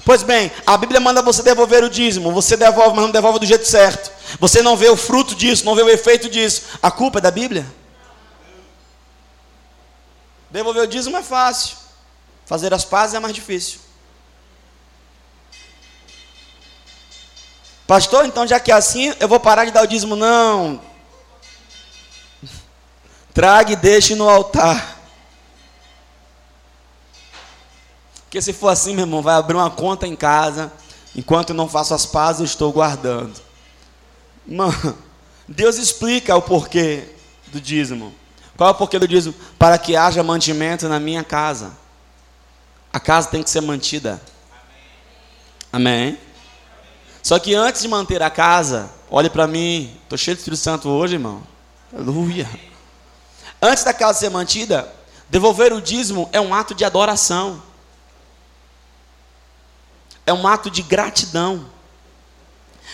[0.04, 2.30] Pois bem, a Bíblia manda você devolver o dízimo.
[2.30, 4.12] Você devolve, mas não devolve do jeito certo.
[4.38, 6.62] Você não vê o fruto disso, não vê o efeito disso.
[6.80, 7.66] A culpa é da Bíblia?
[10.52, 11.78] Devolver o dízimo é fácil.
[12.46, 13.80] Fazer as pazes é mais difícil.
[17.86, 20.16] Pastor, então já que é assim, eu vou parar de dar o dízimo.
[20.16, 20.80] Não.
[23.32, 24.98] Traga e deixe no altar.
[28.24, 30.72] Porque se for assim, meu irmão, vai abrir uma conta em casa.
[31.14, 33.40] Enquanto não faço as pazes, eu estou guardando.
[34.46, 34.98] Mano,
[35.46, 37.08] Deus explica o porquê
[37.48, 38.14] do dízimo.
[38.56, 39.34] Qual é o porquê do dízimo?
[39.58, 41.76] Para que haja mantimento na minha casa.
[42.92, 44.20] A casa tem que ser mantida.
[45.72, 46.18] Amém?
[47.24, 50.90] Só que antes de manter a casa, olhe para mim, estou cheio de Espírito Santo
[50.90, 51.42] hoje, irmão.
[51.90, 52.46] Aleluia.
[53.62, 54.92] Antes da casa ser mantida,
[55.30, 57.62] devolver o dízimo é um ato de adoração.
[60.26, 61.64] É um ato de gratidão.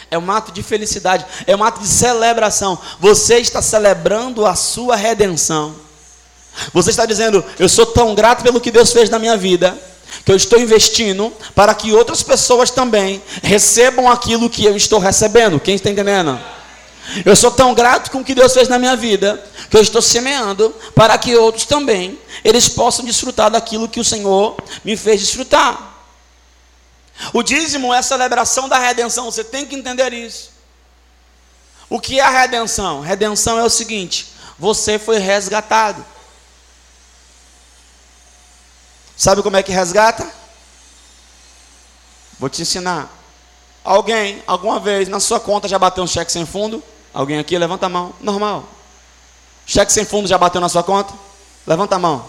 [0.09, 2.79] É um ato de felicidade, é um ato de celebração.
[3.01, 5.75] Você está celebrando a sua redenção.
[6.73, 9.77] Você está dizendo: Eu sou tão grato pelo que Deus fez na minha vida,
[10.25, 15.61] que eu estou investindo para que outras pessoas também recebam aquilo que eu estou recebendo.
[15.61, 16.39] Quem está entendendo?
[17.25, 20.01] Eu sou tão grato com o que Deus fez na minha vida, que eu estou
[20.01, 25.91] semeando para que outros também eles possam desfrutar daquilo que o Senhor me fez desfrutar.
[27.33, 30.51] O dízimo é a celebração da redenção, você tem que entender isso.
[31.89, 33.01] O que é a redenção?
[33.01, 36.05] Redenção é o seguinte: você foi resgatado.
[39.21, 40.27] Sabe como é que resgata?
[42.39, 43.07] Vou te ensinar.
[43.85, 46.83] Alguém, alguma vez na sua conta já bateu um cheque sem fundo?
[47.13, 48.15] Alguém aqui levanta a mão.
[48.19, 48.65] Normal.
[49.67, 51.13] Cheque sem fundo já bateu na sua conta?
[51.67, 52.25] Levanta a mão.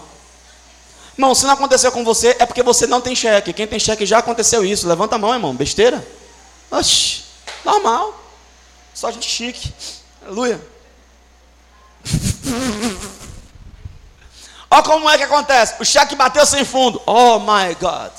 [1.16, 3.54] Irmão, se não aconteceu com você, é porque você não tem cheque.
[3.54, 4.86] Quem tem cheque já aconteceu isso.
[4.86, 5.54] Levanta a mão, irmão.
[5.54, 6.06] Besteira?
[6.70, 7.22] Oxi,
[7.64, 8.22] normal.
[8.92, 9.72] Só gente chique.
[10.26, 10.60] Aleluia.
[14.72, 15.74] Olha como é que acontece.
[15.78, 16.98] O cheque bateu sem fundo.
[17.04, 18.10] Oh my God.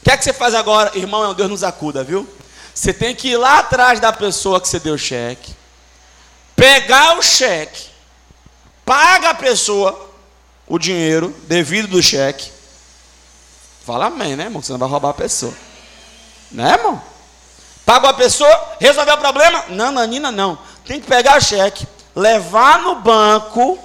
[0.00, 0.90] O que é que você faz agora?
[0.98, 2.28] Irmão, é um Deus nos acuda, viu?
[2.74, 5.54] Você tem que ir lá atrás da pessoa que você deu o cheque.
[6.56, 7.86] Pegar o cheque.
[8.84, 10.10] Paga a pessoa
[10.66, 12.50] o dinheiro devido do cheque.
[13.84, 14.60] Fala amém, né, irmão?
[14.60, 15.54] Você não vai roubar a pessoa.
[16.50, 17.00] Né, irmão?
[17.84, 19.64] Pagou a pessoa, resolveu o problema?
[19.68, 20.58] Não, Nanina, não.
[20.84, 23.78] Tem que pegar o cheque, levar no banco,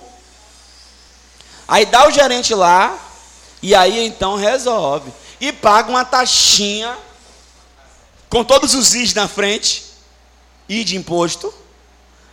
[1.72, 3.00] aí dá o gerente lá,
[3.62, 5.10] e aí então resolve.
[5.40, 6.98] E paga uma taxinha,
[8.30, 9.86] com todos os is na frente,
[10.68, 11.52] e de imposto,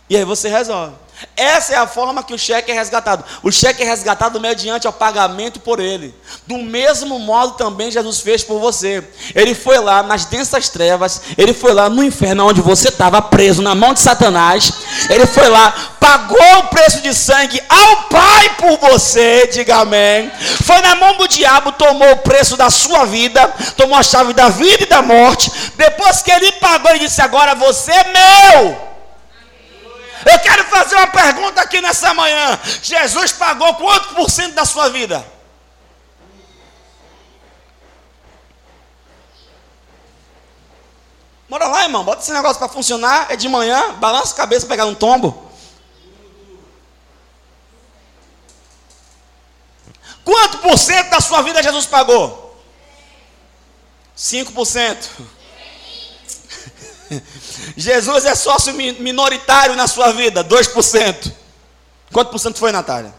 [0.09, 0.93] e aí você resolve.
[1.35, 3.23] Essa é a forma que o cheque é resgatado.
[3.43, 6.13] O cheque é resgatado mediante o pagamento por ele.
[6.45, 9.03] Do mesmo modo também Jesus fez por você.
[9.35, 13.61] Ele foi lá nas densas trevas, ele foi lá no inferno onde você estava preso
[13.61, 14.71] na mão de Satanás.
[15.09, 20.31] Ele foi lá, pagou o preço de sangue ao Pai por você, diga amém.
[20.63, 24.49] Foi na mão do diabo, tomou o preço da sua vida, tomou a chave da
[24.49, 25.51] vida e da morte.
[25.75, 28.88] Depois que ele pagou, ele disse: Agora você é meu.
[30.25, 32.59] Eu quero fazer uma pergunta aqui nessa manhã.
[32.81, 35.25] Jesus pagou quanto por cento da sua vida?
[41.49, 42.03] Bora lá, irmão.
[42.03, 43.31] Bota esse negócio para funcionar.
[43.31, 43.93] É de manhã.
[43.93, 45.49] Balança a cabeça pegar um tombo.
[50.23, 52.55] Quanto por cento da sua vida Jesus pagou?
[54.15, 55.09] 5%.
[57.75, 61.31] Jesus é sócio minoritário na sua vida, 2%.
[62.11, 63.13] Quanto por cento foi, Natália?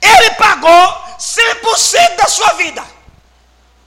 [0.00, 0.70] Ele pagou
[1.18, 2.84] 100% da sua vida.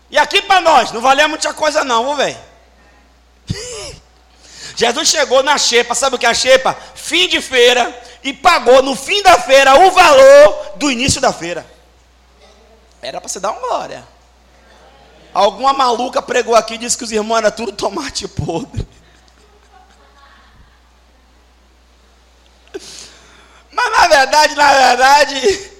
[0.10, 2.38] E aqui para nós, não valia muita coisa não, vou ver.
[4.76, 6.78] Jesus chegou na xepa, sabe o que é a xepa?
[6.96, 11.66] Fim de feira, e pagou no fim da feira o valor do início da feira.
[13.02, 14.04] Era para você dar uma glória.
[15.34, 18.88] Alguma maluca pregou aqui e disse que os irmãos eram tudo tomate podre.
[23.78, 25.70] Mas na verdade, na verdade,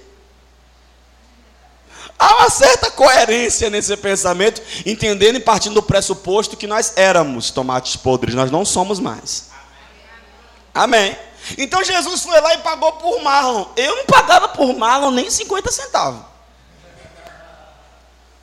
[2.16, 7.96] há uma certa coerência nesse pensamento, entendendo e partindo do pressuposto que nós éramos tomates
[7.96, 9.50] podres, nós não somos mais.
[10.72, 11.18] Amém.
[11.56, 13.66] Então Jesus foi lá e pagou por Marlon.
[13.76, 16.22] Eu não pagava por Marlon nem 50 centavos.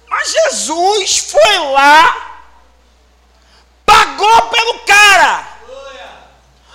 [0.10, 2.42] Mas Jesus foi lá,
[3.86, 5.48] pagou pelo cara.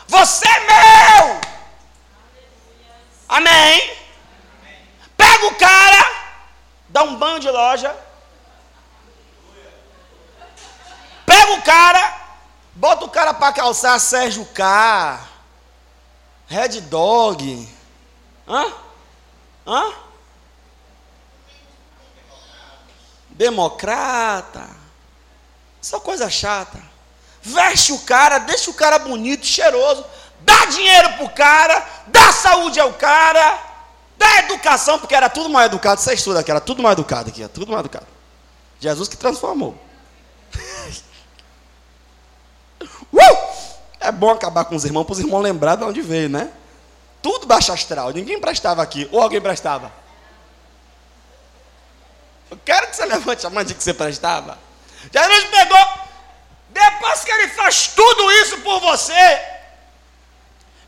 [0.06, 1.50] Você é meu.
[3.30, 3.96] Amém.
[5.16, 6.34] Pega o cara,
[6.88, 7.96] dá um banho de loja.
[11.24, 12.20] Pega o cara,
[12.74, 15.20] bota o cara para calçar Sérgio K,
[16.48, 17.68] Red Dog.
[18.48, 18.72] Hã?
[19.66, 19.92] Hã?
[23.40, 24.68] democrata,
[25.80, 26.78] só coisa chata.
[27.40, 30.04] Veste o cara, deixa o cara bonito, cheiroso,
[30.42, 33.58] dá dinheiro pro cara, dá saúde ao cara,
[34.16, 36.00] dá educação, porque era tudo mal educado.
[36.00, 38.06] Você estuda aqui, era tudo mal educado aqui, tudo mal educado.
[38.78, 39.76] Jesus que transformou.
[43.12, 43.50] uh!
[44.00, 46.50] É bom acabar com os irmãos, para os irmãos lembrar de onde veio, né?
[47.22, 49.92] Tudo baixo astral, ninguém prestava aqui, ou alguém prestava?
[52.50, 54.58] Eu quero que você levante a mão de que você prestava.
[55.12, 55.86] Jesus pegou,
[56.70, 59.59] depois que ele faz tudo isso por você,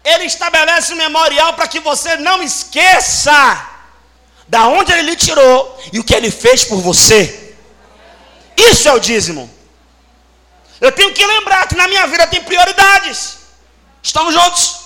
[0.05, 3.69] ele estabelece um memorial para que você não esqueça
[4.49, 7.55] da onde ele lhe tirou e o que ele fez por você.
[8.57, 9.51] Isso é o dízimo.
[10.81, 13.39] Eu tenho que lembrar que na minha vida tem prioridades.
[14.03, 14.83] Estamos juntos?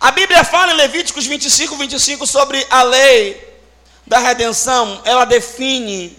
[0.00, 3.48] A Bíblia fala em Levíticos 25, 25 sobre a lei
[4.06, 6.16] da redenção, ela define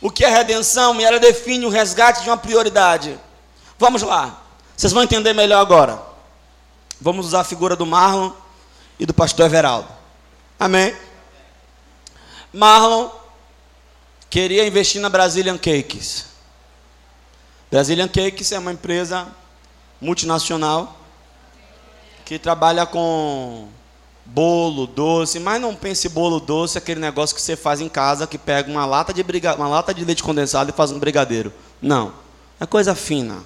[0.00, 3.18] o que é redenção e ela define o resgate de uma prioridade.
[3.78, 4.42] Vamos lá,
[4.76, 6.05] vocês vão entender melhor agora.
[7.00, 8.32] Vamos usar a figura do Marlon
[8.98, 9.88] e do pastor Everaldo.
[10.58, 10.96] Amém?
[12.52, 13.10] Marlon
[14.30, 16.26] queria investir na Brazilian Cakes.
[17.70, 19.28] Brazilian Cakes é uma empresa
[20.00, 20.96] multinacional
[22.24, 23.68] que trabalha com
[24.24, 28.36] bolo doce, mas não pense bolo doce, aquele negócio que você faz em casa, que
[28.36, 31.52] pega uma lata de briga, uma lata de leite condensado e faz um brigadeiro.
[31.80, 32.12] Não,
[32.58, 33.44] é coisa fina.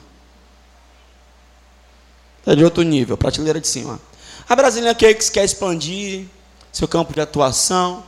[2.47, 4.01] É de outro nível, prateleira de cima.
[4.49, 6.27] A Brazilian Cakes quer expandir
[6.73, 8.03] seu campo de atuação.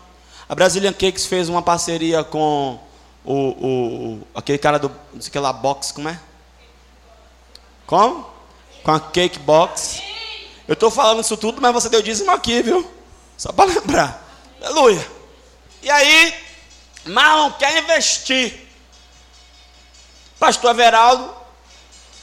[0.48, 2.78] A Brazilian Cakes fez uma parceria com
[3.24, 6.18] o, o, aquele cara do, não sei que lá, box, como é?
[7.86, 8.26] Como?
[8.82, 10.02] Com a Cake Box.
[10.66, 12.88] Eu estou falando isso tudo, mas você deu dízimo aqui, viu?
[13.36, 14.26] Só para lembrar.
[14.62, 15.06] Aleluia.
[15.82, 16.34] E aí,
[17.06, 18.68] Marlon quer investir.
[20.38, 21.32] Pastor Everaldo,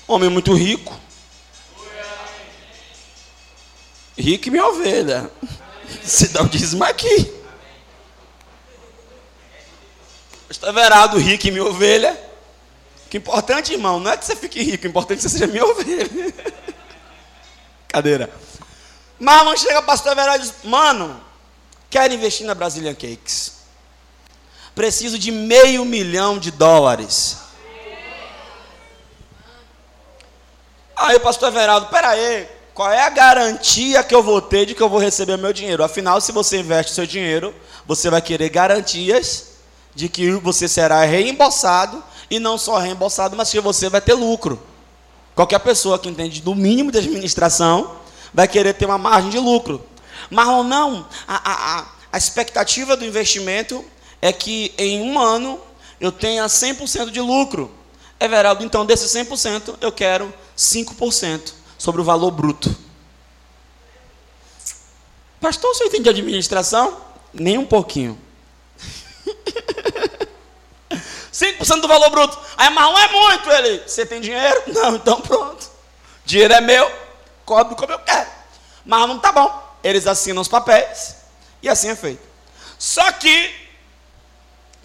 [0.08, 0.94] homem muito rico.
[4.20, 5.32] Rico minha ovelha.
[6.04, 7.34] Se dá o dízimo aqui.
[10.50, 12.20] Pastor Everaldo, rico e minha ovelha.
[13.10, 15.48] Que importante, irmão, não é que você fique rico, o importante é que você seja
[15.48, 16.34] minha ovelha.
[17.88, 18.30] Cadeira.
[19.18, 21.24] Marlon chega para o pastor Everaldo e diz: Mano,
[21.90, 23.54] quero investir na Brazilian Cakes.
[24.76, 27.38] Preciso de meio milhão de dólares.
[30.96, 34.82] Aí o pastor Everaldo, peraí, qual é a garantia que eu vou ter de que
[34.82, 35.84] eu vou receber meu dinheiro?
[35.84, 37.54] Afinal, se você investe seu dinheiro,
[37.86, 39.48] você vai querer garantias
[39.94, 44.58] de que você será reembolsado e não só reembolsado, mas que você vai ter lucro.
[45.36, 47.98] Qualquer pessoa que entende do mínimo de administração
[48.34, 49.86] vai querer ter uma margem de lucro.
[50.30, 53.84] Mas não, a, a, a expectativa do investimento
[54.22, 55.60] é que em um ano
[56.00, 57.70] eu tenha 100% de lucro.
[58.18, 62.76] Everaldo, então desses 100% eu quero 5% sobre o valor bruto.
[65.42, 67.02] Pastor, você entende de administração?
[67.34, 68.20] Nem um pouquinho.
[71.32, 72.38] 5% do valor bruto.
[72.58, 73.50] Aí, mas não é muito.
[73.50, 74.64] Ele, você tem dinheiro?
[74.74, 75.70] Não, então pronto.
[76.26, 76.92] Dinheiro é meu,
[77.46, 78.30] cobre como eu quero.
[78.86, 79.78] Mas não tá bom.
[79.84, 81.16] Eles assinam os papéis
[81.62, 82.22] e assim é feito.
[82.78, 83.52] Só que,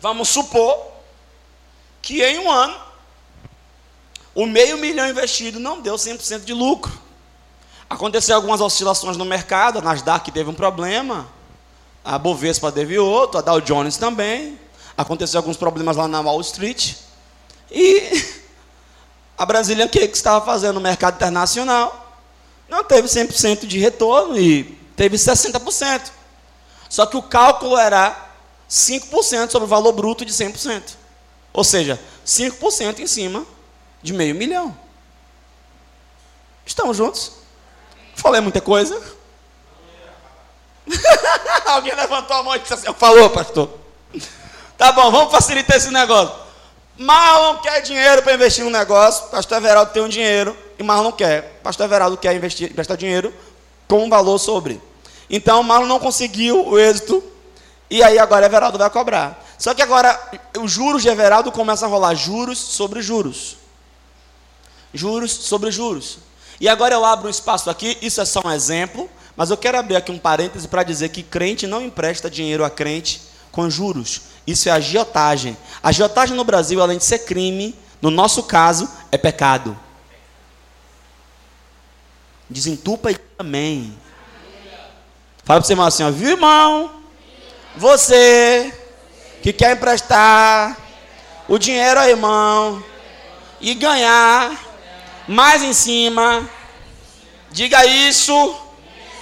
[0.00, 0.92] vamos supor
[2.00, 2.80] que em um ano,
[4.34, 6.92] o meio milhão investido não deu 100% de lucro.
[7.88, 11.28] Aconteceu algumas oscilações no mercado, a Nasdaq teve um problema,
[12.04, 14.58] a Bovespa teve outro, a Dow Jones também.
[14.96, 16.94] Aconteceu alguns problemas lá na Wall Street.
[17.70, 18.24] E
[19.38, 22.18] a Brasília, o que, estava fazendo no mercado internacional?
[22.68, 24.64] Não teve 100% de retorno e
[24.96, 26.10] teve 60%.
[26.88, 28.30] Só que o cálculo era
[28.68, 30.82] 5% sobre o valor bruto de 100%.
[31.52, 33.53] Ou seja, 5% em cima
[34.04, 34.76] de meio milhão.
[36.66, 37.32] Estamos juntos?
[38.14, 39.00] Falei muita coisa?
[41.64, 43.70] Alguém levantou a mão e disse assim: Falou, pastor.
[44.76, 46.34] Tá bom, vamos facilitar esse negócio.
[46.98, 49.28] Marlon quer dinheiro para investir no negócio.
[49.28, 51.60] Pastor Everaldo tem um dinheiro e Marlon não quer.
[51.62, 53.32] Pastor Everaldo quer investir, emprestar dinheiro
[53.88, 54.82] com um valor sobre.
[55.30, 57.24] Então Marlon não conseguiu o êxito
[57.88, 59.42] e aí agora Everaldo vai cobrar.
[59.58, 60.20] Só que agora
[60.60, 63.63] os juros de Everaldo começam a rolar juros sobre juros.
[64.94, 66.18] Juros sobre juros.
[66.60, 69.76] E agora eu abro um espaço aqui, isso é só um exemplo, mas eu quero
[69.76, 74.22] abrir aqui um parêntese para dizer que crente não empresta dinheiro a crente com juros.
[74.46, 75.56] Isso é agiotagem.
[75.82, 79.76] Agiotagem no Brasil, além de ser crime, no nosso caso, é pecado.
[82.48, 83.98] Desentupa e também.
[85.42, 87.02] Fala para você, irmão, assim, ó, viu, irmão?
[87.76, 88.72] Você
[89.42, 90.78] que quer emprestar
[91.48, 92.82] o dinheiro ao irmão
[93.60, 94.63] e ganhar
[95.26, 96.48] mais em cima,
[97.50, 98.56] diga isso,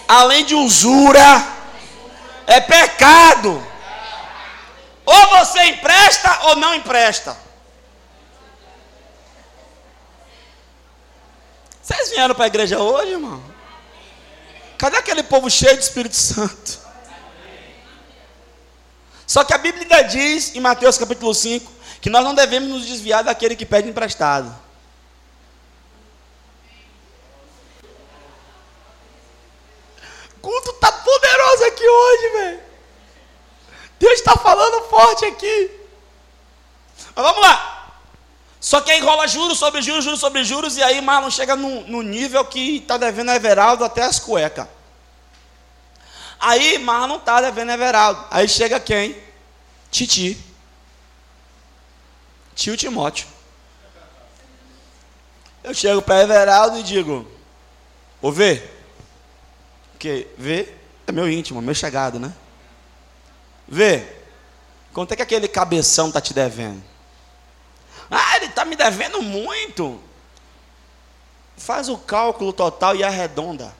[0.09, 1.47] além de usura,
[2.47, 3.65] é pecado.
[5.05, 7.37] Ou você empresta ou não empresta.
[11.83, 13.43] Vocês vieram para a igreja hoje, irmão?
[14.79, 16.81] Cadê aquele povo cheio de Espírito Santo?
[19.27, 23.25] Só que a Bíblia diz, em Mateus capítulo 5, que nós não devemos nos desviar
[23.25, 24.62] daquele que pede emprestado.
[30.43, 32.61] Culto tá poderoso aqui hoje, velho.
[33.99, 35.71] Deus está falando forte aqui.
[37.15, 37.73] Mas vamos lá.
[38.61, 41.87] Só que aí rola juros sobre juros, juros sobre juros, e aí Marlon chega no,
[41.87, 44.67] no nível que está devendo a Everaldo até as cuecas.
[46.39, 48.25] Aí Marlon está devendo a Everaldo.
[48.31, 49.17] Aí chega quem?
[49.91, 50.39] Titi.
[52.55, 53.27] Tio Timóteo.
[55.63, 57.27] Eu chego para Everaldo e digo:
[58.21, 58.69] Ô Vê,
[60.03, 60.69] porque Vê
[61.07, 62.33] é meu íntimo, meu chegado, né?
[63.69, 64.05] Vê,
[64.93, 66.83] quanto é que aquele cabeção está te devendo?
[68.11, 70.01] Ah, ele está me devendo muito.
[71.57, 73.73] Faz o cálculo total e arredonda.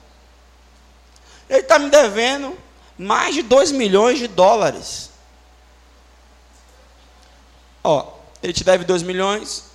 [1.49, 2.57] Ele está me devendo
[2.97, 5.09] mais de 2 milhões de dólares.
[7.83, 9.65] Ó, ele te deve 2 milhões,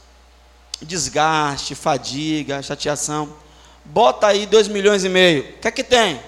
[0.80, 3.36] desgaste, fadiga, chateação.
[3.84, 5.42] Bota aí 2 milhões e meio.
[5.42, 6.27] O que é que tem?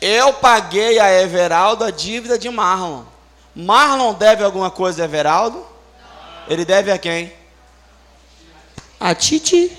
[0.00, 3.04] Eu paguei a Everaldo a dívida de Marlon.
[3.54, 5.64] Marlon deve alguma coisa a Everaldo?
[6.48, 7.32] Ele deve a quem?
[9.00, 9.76] A Titi.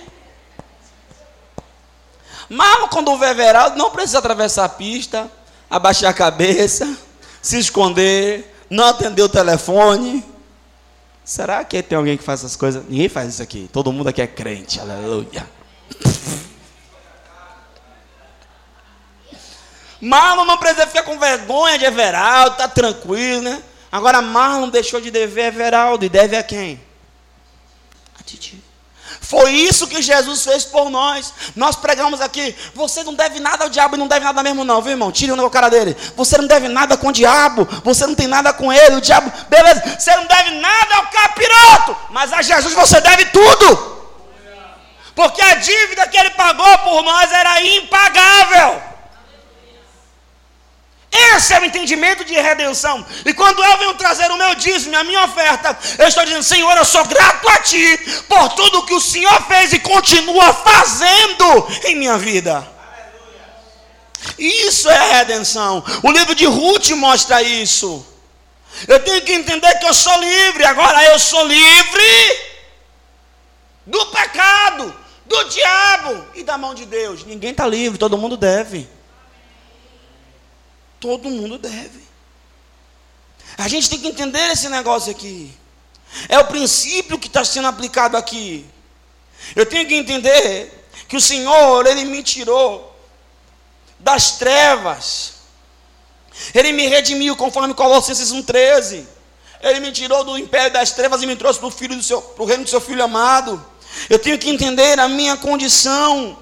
[2.49, 5.29] Marlon, quando vê Everaldo, não precisa atravessar a pista,
[5.69, 6.97] abaixar a cabeça,
[7.41, 10.23] se esconder, não atender o telefone.
[11.23, 12.83] Será que tem alguém que faz essas coisas?
[12.87, 13.69] Ninguém faz isso aqui.
[13.71, 14.79] Todo mundo aqui é crente.
[14.79, 15.47] Aleluia.
[20.01, 23.61] Marlon não precisa ficar com vergonha de Everaldo, tá tranquilo, né?
[23.91, 26.81] Agora Marlon deixou de dever a Everaldo e deve a quem?
[28.19, 28.67] A Titi.
[29.21, 31.33] Foi isso que Jesus fez por nós.
[31.55, 32.55] Nós pregamos aqui.
[32.73, 35.11] Você não deve nada ao diabo e não deve nada mesmo, não, viu, irmão?
[35.11, 35.97] Tire o cara dele.
[36.15, 37.67] Você não deve nada com o diabo.
[37.83, 38.95] Você não tem nada com ele.
[38.95, 39.97] O diabo, beleza.
[39.99, 41.97] Você não deve nada ao capiroto.
[42.09, 43.97] Mas a Jesus você deve tudo.
[45.15, 48.81] Porque a dívida que ele pagou por nós era impagável.
[51.11, 53.05] Esse é o entendimento de redenção.
[53.25, 56.75] E quando eu venho trazer o meu dízimo, a minha oferta, eu estou dizendo, Senhor,
[56.77, 57.97] eu sou grato a Ti
[58.27, 62.67] por tudo que o Senhor fez e continua fazendo em minha vida.
[64.37, 65.83] Isso é redenção.
[66.03, 68.05] O livro de Ruth mostra isso.
[68.87, 70.65] Eu tenho que entender que eu sou livre.
[70.65, 72.47] Agora eu sou livre
[73.85, 74.93] do pecado
[75.25, 77.25] do diabo e da mão de Deus.
[77.25, 78.96] Ninguém está livre, todo mundo deve.
[80.99, 82.07] Todo mundo deve.
[83.57, 85.51] A gente tem que entender esse negócio aqui.
[86.29, 88.65] É o princípio que está sendo aplicado aqui.
[89.55, 92.95] Eu tenho que entender que o Senhor, Ele me tirou
[93.99, 95.33] das trevas.
[96.53, 99.05] Ele me redimiu, conforme Colossenses 1,13.
[99.61, 102.81] Ele me tirou do império das trevas e me trouxe para o, reino do seu
[102.81, 103.63] filho amado.
[104.09, 106.37] Eu tenho que entender a minha condição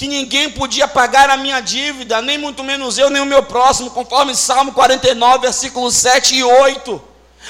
[0.00, 3.90] que ninguém podia pagar a minha dívida, nem muito menos eu, nem o meu próximo,
[3.90, 7.02] conforme Salmo 49, versículos 7 e 8.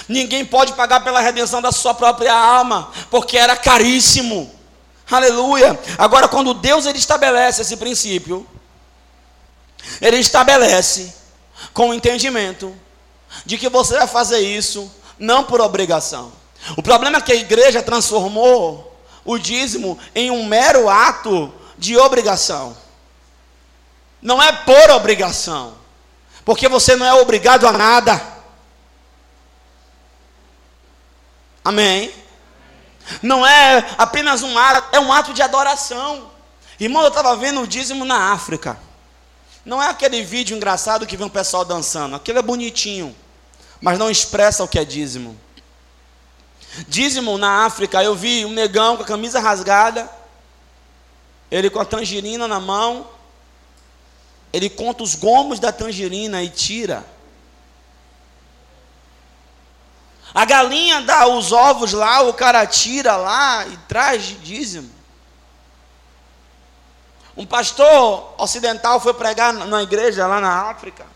[0.09, 4.53] Ninguém pode pagar pela redenção da sua própria alma, porque era caríssimo.
[5.09, 5.79] Aleluia.
[5.97, 8.45] Agora, quando Deus ele estabelece esse princípio,
[10.01, 11.15] ele estabelece
[11.73, 12.75] com o entendimento
[13.47, 16.33] de que você vai fazer isso não por obrigação.
[16.77, 22.77] O problema é que a igreja transformou o dízimo em um mero ato de obrigação.
[24.21, 25.75] Não é por obrigação,
[26.45, 28.23] porque você não é obrigado a nada.
[31.65, 32.15] Amém?
[33.23, 36.31] Não é apenas um ato, é um ato de adoração.
[36.79, 38.79] Irmão, eu estava vendo o dízimo na África.
[39.65, 42.15] Não é aquele vídeo engraçado que vê um pessoal dançando.
[42.15, 43.17] Aquilo é bonitinho,
[43.81, 45.39] mas não expressa o que é dízimo.
[46.87, 50.09] Dízimo na África, eu vi um negão com a camisa rasgada,
[51.51, 53.09] ele com a tangerina na mão,
[54.53, 57.05] ele conta os gomos da tangerina e tira.
[60.33, 64.91] A galinha dá os ovos lá, o cara tira lá e traz dízimo.
[67.37, 71.07] Um pastor ocidental foi pregar na igreja lá na África.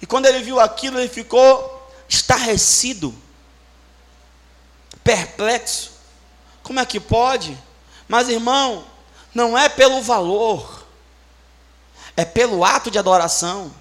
[0.00, 3.14] E quando ele viu aquilo, ele ficou estarrecido,
[5.04, 5.92] perplexo.
[6.62, 7.56] Como é que pode?
[8.08, 8.84] Mas irmão,
[9.34, 10.84] não é pelo valor,
[12.16, 13.72] é pelo ato de adoração.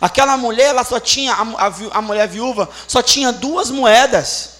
[0.00, 4.56] Aquela mulher, ela só tinha, a, a, a mulher viúva, só tinha duas moedas.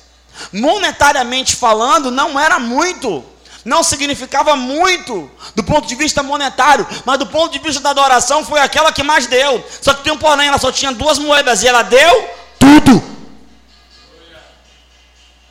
[0.53, 3.25] Monetariamente falando, não era muito
[3.67, 8.45] não significava muito do ponto de vista monetário, mas do ponto de vista da adoração
[8.45, 9.63] foi aquela que mais deu.
[9.83, 12.31] Só que tem um porém, ela só tinha duas moedas e ela deu
[12.61, 13.03] tudo.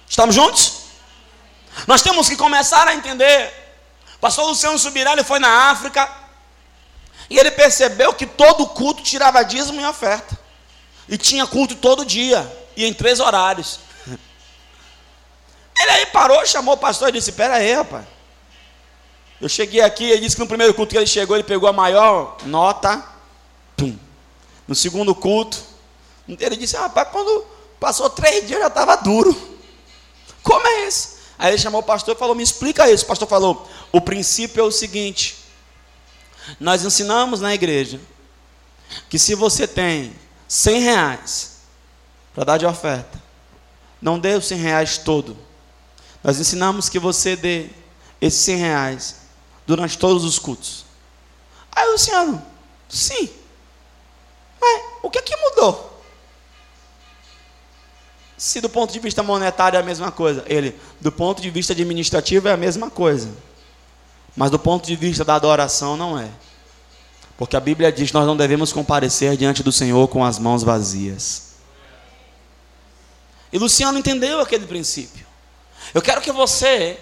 [0.07, 0.83] Estamos juntos?
[1.85, 3.64] Nós temos que começar a entender.
[4.25, 6.11] Pastor Luciano Subirá, foi na África
[7.29, 10.35] e ele percebeu que todo culto tirava dízimo e oferta.
[11.07, 13.81] E tinha culto todo dia e em três horários.
[15.79, 18.03] Ele aí parou, chamou o pastor e disse: Pera aí, rapaz.
[19.39, 21.73] Eu cheguei aqui, ele disse que no primeiro culto que ele chegou, ele pegou a
[21.73, 23.05] maior nota.
[23.77, 23.95] Pum.
[24.67, 25.61] No segundo culto,
[26.27, 27.45] ele disse: Rapaz, quando
[27.79, 29.59] passou três dias já estava duro.
[30.41, 31.14] Como é isso?
[31.37, 33.03] Aí ele chamou o pastor e falou: Me explica isso.
[33.03, 35.37] O pastor falou: O princípio é o seguinte.
[36.59, 37.99] Nós ensinamos na igreja
[39.09, 40.15] que se você tem
[40.47, 41.55] 100 reais
[42.33, 43.21] para dar de oferta,
[44.01, 45.37] não dê os 100 reais todo.
[46.23, 47.69] Nós ensinamos que você dê
[48.21, 49.15] esses 100 reais
[49.65, 50.85] durante todos os cultos.
[51.71, 52.45] Aí o Luciano,
[52.87, 53.29] sim.
[54.61, 55.94] Mas o que é que mudou?
[58.37, 61.73] Se do ponto de vista monetário é a mesma coisa, ele, do ponto de vista
[61.73, 63.29] administrativo é a mesma coisa.
[64.35, 66.29] Mas do ponto de vista da adoração não é.
[67.37, 71.55] Porque a Bíblia diz nós não devemos comparecer diante do Senhor com as mãos vazias.
[73.51, 75.25] E Luciano entendeu aquele princípio.
[75.93, 76.97] Eu quero que você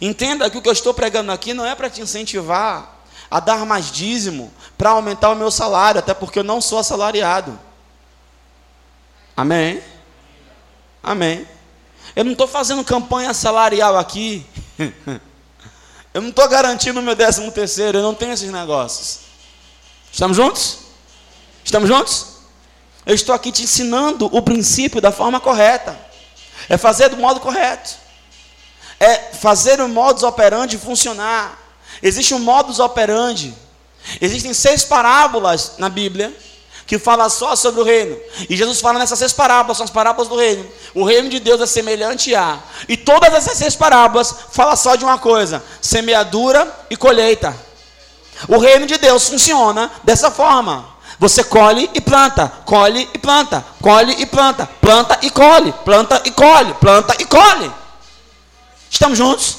[0.00, 3.00] entenda que o que eu estou pregando aqui não é para te incentivar
[3.30, 7.58] a dar mais dízimo para aumentar o meu salário, até porque eu não sou assalariado.
[9.36, 9.82] Amém?
[11.02, 11.46] Amém.
[12.14, 14.46] Eu não estou fazendo campanha salarial aqui.
[16.14, 19.20] eu não estou garantindo o meu décimo terceiro, eu não tenho esses negócios.
[20.12, 20.78] Estamos juntos?
[21.64, 22.26] Estamos juntos?
[23.04, 25.98] Eu estou aqui te ensinando o princípio da forma correta.
[26.68, 28.02] É fazer do modo correto
[29.02, 31.58] é fazer o modus operandi funcionar.
[32.00, 33.52] Existe um modus operandi.
[34.20, 36.32] Existem seis parábolas na Bíblia
[36.86, 38.16] que fala só sobre o reino.
[38.48, 40.66] E Jesus fala nessas seis parábolas, são as parábolas do reino.
[40.94, 42.58] O reino de Deus é semelhante a.
[42.88, 47.56] E todas essas seis parábolas falam só de uma coisa: semeadura e colheita.
[48.48, 50.90] O reino de Deus funciona dessa forma.
[51.18, 56.30] Você colhe e planta, colhe e planta, colhe e planta, planta e colhe, planta e
[56.32, 57.72] colhe, planta e colhe.
[58.90, 59.56] Estamos juntos?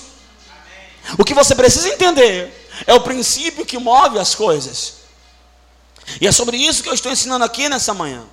[1.18, 5.03] O que você precisa entender é o princípio que move as coisas.
[6.20, 8.24] E é sobre isso que eu estou ensinando aqui nessa manhã.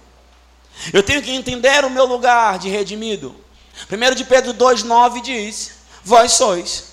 [0.92, 3.34] Eu tenho que entender o meu lugar de redimido.
[3.90, 5.72] 1 de Pedro 2,9 diz:
[6.04, 6.90] Vós sois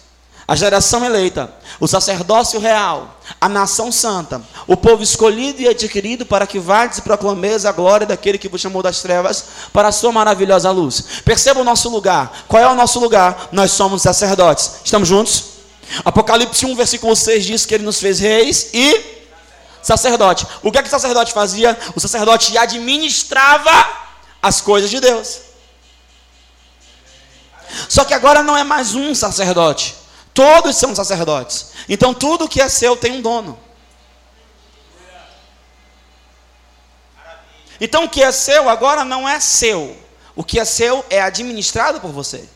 [0.48, 6.48] a geração eleita, o sacerdócio real, a nação santa, o povo escolhido e adquirido para
[6.48, 10.10] que vades e proclameis a glória daquele que vos chamou das trevas para a sua
[10.14, 11.04] maravilhosa luz.
[11.26, 12.46] Perceba o nosso lugar.
[12.48, 13.50] Qual é o nosso lugar?
[13.52, 14.76] Nós somos sacerdotes.
[14.86, 15.44] Estamos juntos?
[16.06, 19.17] Apocalipse 1, versículo 6 diz que ele nos fez reis e
[19.88, 20.46] sacerdote.
[20.62, 21.78] O que é que o sacerdote fazia?
[21.96, 23.90] O sacerdote administrava
[24.42, 25.40] as coisas de Deus.
[27.88, 29.96] Só que agora não é mais um sacerdote.
[30.34, 31.68] Todos são sacerdotes.
[31.88, 33.58] Então tudo que é seu tem um dono.
[37.80, 39.98] Então o que é seu agora não é seu.
[40.36, 42.48] O que é seu é administrado por você.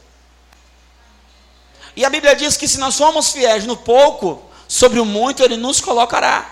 [1.96, 5.58] E a Bíblia diz que se nós somos fiéis no pouco, sobre o muito ele
[5.58, 6.51] nos colocará.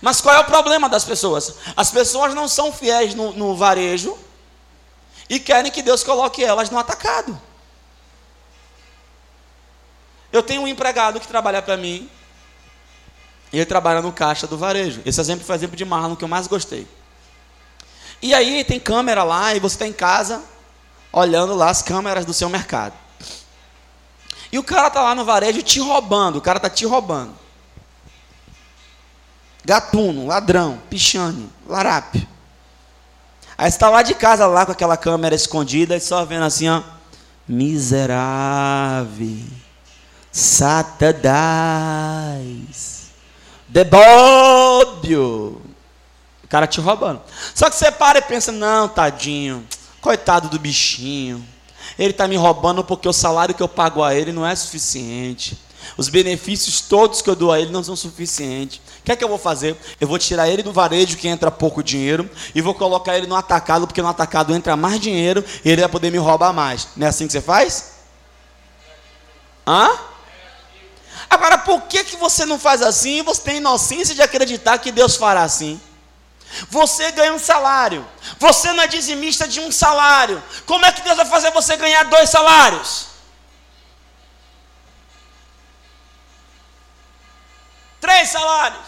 [0.00, 1.54] Mas qual é o problema das pessoas?
[1.76, 4.16] As pessoas não são fiéis no, no varejo
[5.28, 7.40] e querem que Deus coloque elas no atacado.
[10.32, 12.10] Eu tenho um empregado que trabalha para mim.
[13.52, 15.00] E ele trabalha no caixa do varejo.
[15.06, 16.88] Esse exemplo foi o exemplo de Marlon que eu mais gostei.
[18.20, 20.42] E aí tem câmera lá e você está em casa
[21.12, 22.94] olhando lá as câmeras do seu mercado.
[24.50, 27.43] E o cara tá lá no varejo te roubando, o cara tá te roubando.
[29.64, 32.26] Gatuno, ladrão, pichane, larápio.
[33.56, 36.82] Aí está lá de casa lá com aquela câmera escondida e só vendo assim, ó,
[37.48, 39.38] miserável.
[40.30, 41.34] Satanás.
[43.68, 45.62] Debóbio.
[46.42, 47.22] O cara te roubando.
[47.54, 49.66] Só que você para e pensa, não, tadinho,
[50.00, 51.42] coitado do bichinho.
[51.98, 55.58] Ele está me roubando porque o salário que eu pago a ele não é suficiente.
[55.96, 58.78] Os benefícios todos que eu dou a ele não são suficientes.
[59.00, 59.76] O que é que eu vou fazer?
[60.00, 63.36] Eu vou tirar ele do varejo que entra pouco dinheiro e vou colocar ele no
[63.36, 66.88] atacado, porque no atacado entra mais dinheiro e ele vai poder me roubar mais.
[66.96, 67.92] Não é assim que você faz?
[69.66, 69.90] Hã?
[71.28, 73.22] Agora, por que, que você não faz assim?
[73.22, 75.80] Você tem inocência de acreditar que Deus fará assim.
[76.68, 78.06] Você ganha um salário.
[78.38, 80.42] Você não é dizimista de um salário.
[80.66, 83.13] Como é que Deus vai fazer você ganhar dois salários?
[88.04, 88.84] Três salários.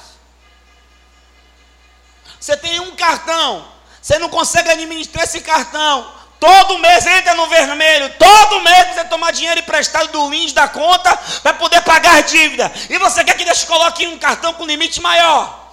[2.38, 3.66] Você tem um cartão.
[4.02, 6.14] Você não consegue administrar esse cartão.
[6.38, 8.12] Todo mês entra no vermelho.
[8.18, 12.70] Todo mês você toma dinheiro emprestado do Lins da conta para poder pagar dívida.
[12.90, 15.72] E você quer que Deus coloque um cartão com limite maior?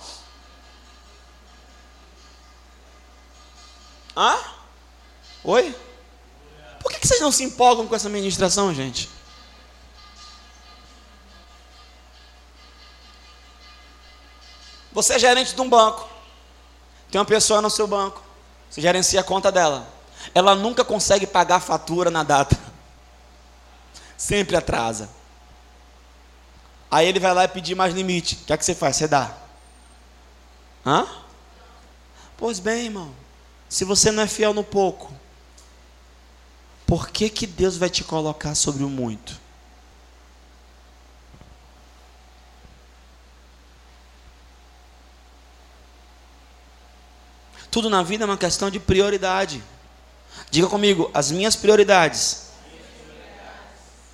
[4.16, 4.38] Hã?
[5.44, 5.76] Oi?
[6.80, 9.10] Por que vocês não se empolgam com essa ministração, gente?
[14.94, 16.08] Você é gerente de um banco.
[17.12, 18.22] Tem uma pessoa no seu banco.
[18.70, 19.94] Você gerencia a conta dela
[20.34, 22.58] ela nunca consegue pagar a fatura na data.
[24.16, 25.10] Sempre atrasa.
[26.90, 28.36] Aí ele vai lá e pedir mais limite.
[28.36, 28.96] O que é que você faz?
[28.96, 29.36] Você dá.
[30.86, 31.08] Hã?
[32.38, 33.12] Pois bem, irmão.
[33.68, 35.12] Se você não é fiel no pouco,
[36.86, 39.42] por que, que Deus vai te colocar sobre o muito?
[47.74, 49.64] Tudo na vida é uma questão de prioridade.
[50.52, 52.50] Diga comigo, as minhas prioridades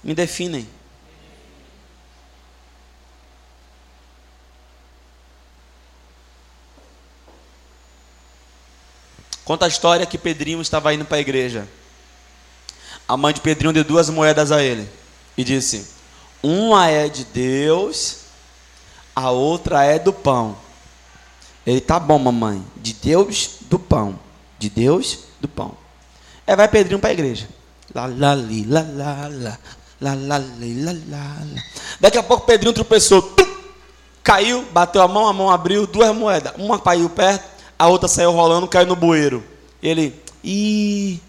[0.02, 0.66] me definem.
[9.44, 11.68] Conta a história que Pedrinho estava indo para a igreja.
[13.06, 14.90] A mãe de Pedrinho deu duas moedas a ele
[15.36, 15.86] e disse:
[16.42, 18.20] Uma é de Deus,
[19.14, 20.69] a outra é do pão.
[21.70, 22.66] Ele tá bom, mamãe.
[22.78, 24.20] De Deus, do pão.
[24.58, 25.78] De Deus, do pão.
[26.48, 27.48] Aí vai Pedrinho para a igreja.
[27.94, 29.60] Lá, lá, li, lá, lá, lá,
[30.02, 31.62] lá, lá, li, lá, lá, lá.
[32.00, 33.48] Daqui a pouco Pedrinho tropeçou, tum,
[34.24, 36.54] caiu, bateu a mão, a mão abriu, duas moedas.
[36.58, 37.48] Uma caiu perto,
[37.78, 39.44] a outra saiu rolando, caiu no bueiro.
[39.82, 41.22] Ele, ih,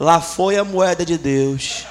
[0.00, 1.84] lá foi a moeda de Deus.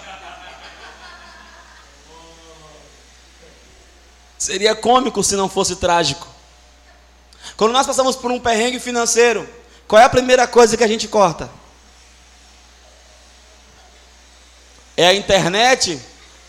[4.40, 6.33] Seria cômico se não fosse trágico.
[7.56, 9.48] Quando nós passamos por um perrengue financeiro,
[9.88, 11.50] qual é a primeira coisa que a gente corta?
[14.96, 16.00] É a internet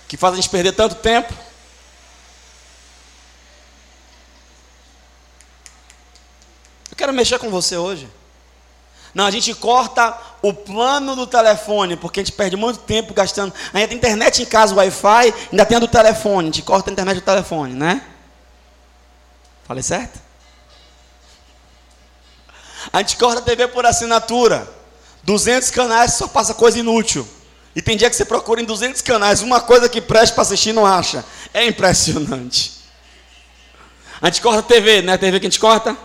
[0.09, 1.33] que faz a gente perder tanto tempo.
[6.91, 8.09] Eu quero mexer com você hoje.
[9.15, 13.55] Não, a gente corta o plano do telefone, porque a gente perde muito tempo gastando.
[13.73, 16.49] Ainda tem internet em casa, Wi-Fi, ainda tem a do telefone.
[16.49, 18.05] A gente corta a internet do telefone, né?
[19.65, 20.24] Falei certo?
[22.93, 24.69] A gente corta a TV por assinatura.
[25.23, 27.27] 200 canais só passa coisa inútil.
[27.75, 30.73] E tem dia que você procura em 200 canais uma coisa que preste para assistir
[30.73, 31.25] não acha.
[31.53, 32.73] É impressionante.
[34.21, 35.15] A gente corta a TV, né?
[35.15, 35.97] A TV que a gente corta.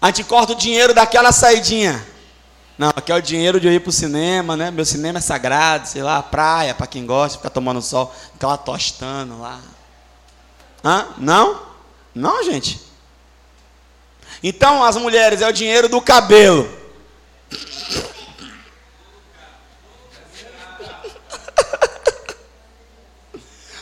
[0.00, 2.04] A gente corta o dinheiro daquela saidinha.
[2.76, 4.70] Não, aqui é o dinheiro de eu ir para o cinema, né?
[4.70, 8.56] Meu cinema é sagrado, sei lá, praia, para quem gosta, ficar tomando sol, ficar lá
[8.56, 9.60] tostando lá.
[10.84, 11.08] Hã?
[11.18, 11.60] Não?
[12.14, 12.87] Não, gente.
[14.42, 16.68] Então, as mulheres, é o dinheiro do cabelo.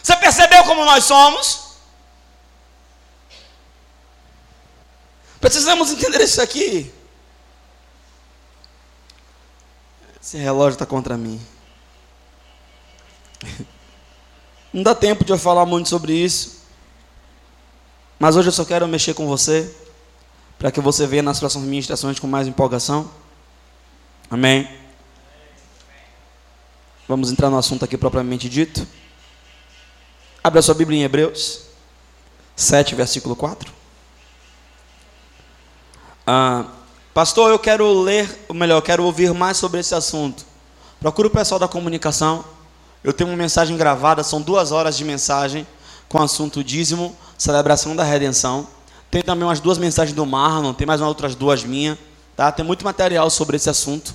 [0.03, 1.67] Você percebeu como nós somos?
[5.41, 6.93] Precisamos entender isso aqui.
[10.23, 11.41] Esse relógio está contra mim.
[14.73, 16.63] Não dá tempo de eu falar muito sobre isso.
[18.19, 19.73] Mas hoje eu só quero mexer com você.
[20.59, 23.11] Para que você venha nas próximas ministrações com mais empolgação.
[24.31, 24.69] Amém.
[27.09, 28.87] Vamos entrar no assunto aqui propriamente dito.
[30.43, 31.63] Abra sua Bíblia em Hebreus
[32.57, 33.73] 7, versículo 4.
[36.27, 36.65] Ah,
[37.17, 40.45] Pastor, eu quero ler, ou melhor, quero ouvir mais sobre esse assunto.
[41.01, 42.45] Procure o pessoal da comunicação.
[43.03, 45.67] Eu tenho uma mensagem gravada, são duas horas de mensagem
[46.09, 48.67] com o assunto dízimo, celebração da redenção.
[49.17, 51.97] Tem também umas duas mensagens do Marlon, tem mais umas outras duas minhas.
[52.37, 52.53] Tá?
[52.53, 54.15] Tem muito material sobre esse assunto.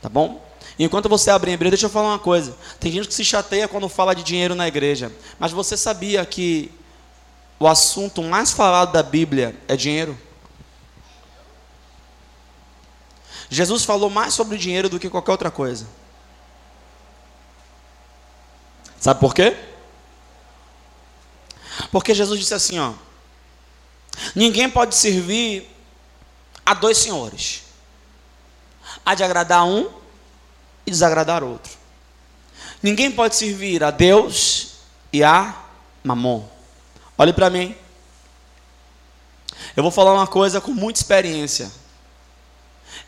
[0.00, 0.42] Tá bom?
[0.78, 2.56] Enquanto você abre em Hebreus, deixa eu falar uma coisa.
[2.80, 5.12] Tem gente que se chateia quando fala de dinheiro na igreja.
[5.38, 6.72] Mas você sabia que
[7.60, 10.18] o assunto mais falado da Bíblia é dinheiro?
[13.50, 15.86] Jesus falou mais sobre dinheiro do que qualquer outra coisa.
[18.98, 19.54] Sabe por quê?
[21.90, 22.94] Porque Jesus disse assim, ó:
[24.34, 25.68] Ninguém pode servir
[26.64, 27.62] a dois senhores.
[29.04, 29.90] Há de agradar um
[30.86, 31.72] e desagradar outro.
[32.82, 34.74] Ninguém pode servir a Deus
[35.12, 35.54] e a
[36.02, 36.48] Mamon.
[37.16, 37.76] Olhe para mim.
[39.76, 41.70] Eu vou falar uma coisa com muita experiência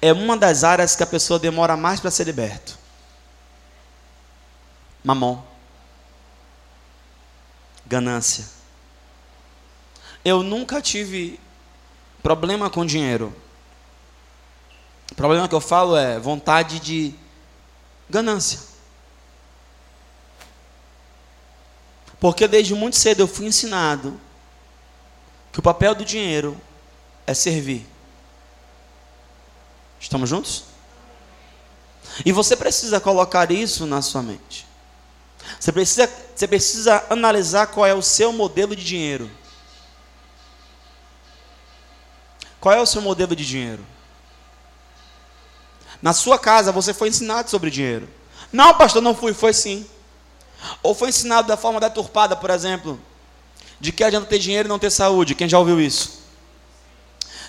[0.01, 2.79] é uma das áreas que a pessoa demora mais para ser liberto.
[5.03, 5.43] Mamon.
[7.87, 8.45] Ganância.
[10.25, 11.39] Eu nunca tive
[12.23, 13.35] problema com dinheiro.
[15.13, 17.15] O problema que eu falo é vontade de
[18.09, 18.61] ganância.
[22.19, 24.19] Porque desde muito cedo eu fui ensinado
[25.53, 26.59] que o papel do dinheiro
[27.27, 27.87] é servir.
[30.01, 30.65] Estamos juntos?
[32.25, 34.67] E você precisa colocar isso na sua mente.
[35.61, 39.31] Você precisa, você precisa analisar qual é o seu modelo de dinheiro.
[42.65, 43.85] Qual é o seu modelo de dinheiro?
[46.01, 48.09] Na sua casa você foi ensinado sobre dinheiro.
[48.51, 49.85] Não, pastor, não fui, foi sim.
[50.83, 52.99] Ou foi ensinado da forma deturpada, por exemplo,
[53.79, 55.35] de que adianta ter dinheiro e não ter saúde.
[55.35, 56.23] Quem já ouviu isso?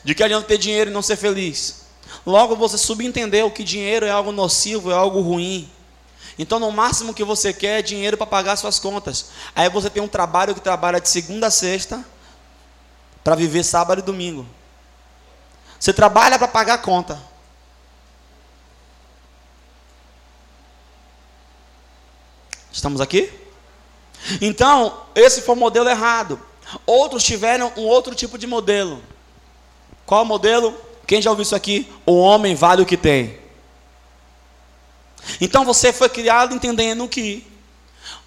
[0.03, 1.85] De que adianta ter dinheiro e não ser feliz?
[2.25, 5.71] Logo você subentendeu que dinheiro é algo nocivo, é algo ruim.
[6.37, 9.27] Então, no máximo que você quer é dinheiro para pagar suas contas.
[9.55, 12.05] Aí você tem um trabalho que trabalha de segunda a sexta
[13.23, 14.45] para viver sábado e domingo.
[15.85, 17.21] Você trabalha para pagar a conta.
[22.71, 23.31] Estamos aqui?
[24.41, 26.41] Então, esse foi o modelo errado.
[26.87, 28.99] Outros tiveram um outro tipo de modelo.
[30.07, 30.75] Qual modelo?
[31.05, 31.87] Quem já ouviu isso aqui?
[32.03, 33.37] O homem vale o que tem.
[35.39, 37.45] Então você foi criado entendendo que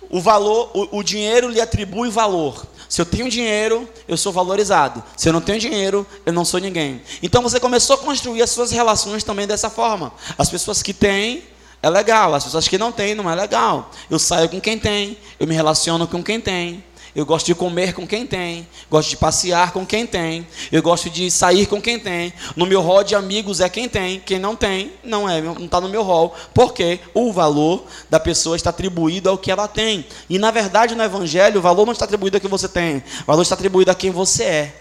[0.09, 2.65] o valor, o, o, dinheiro lhe atribui valor.
[2.89, 5.03] Se eu tenho dinheiro, eu sou valorizado.
[5.17, 7.03] Se eu não tenho dinheiro, eu não sou ninguém.
[7.23, 10.13] Então você começou a construir as suas relações também dessa forma.
[10.39, 11.43] As pessoas que têm
[11.83, 13.91] é legal, as pessoas que não têm não é legal.
[14.11, 16.83] Eu saio com quem tem, eu me relaciono com quem tem.
[17.15, 21.09] Eu gosto de comer com quem tem, gosto de passear com quem tem, eu gosto
[21.09, 22.33] de sair com quem tem.
[22.55, 25.81] No meu hall de amigos é quem tem, quem não tem, não é, não está
[25.81, 30.07] no meu hall, porque o valor da pessoa está atribuído ao que ela tem.
[30.29, 33.27] E na verdade no Evangelho o valor não está atribuído ao que você tem, o
[33.27, 34.75] valor está atribuído a quem você é.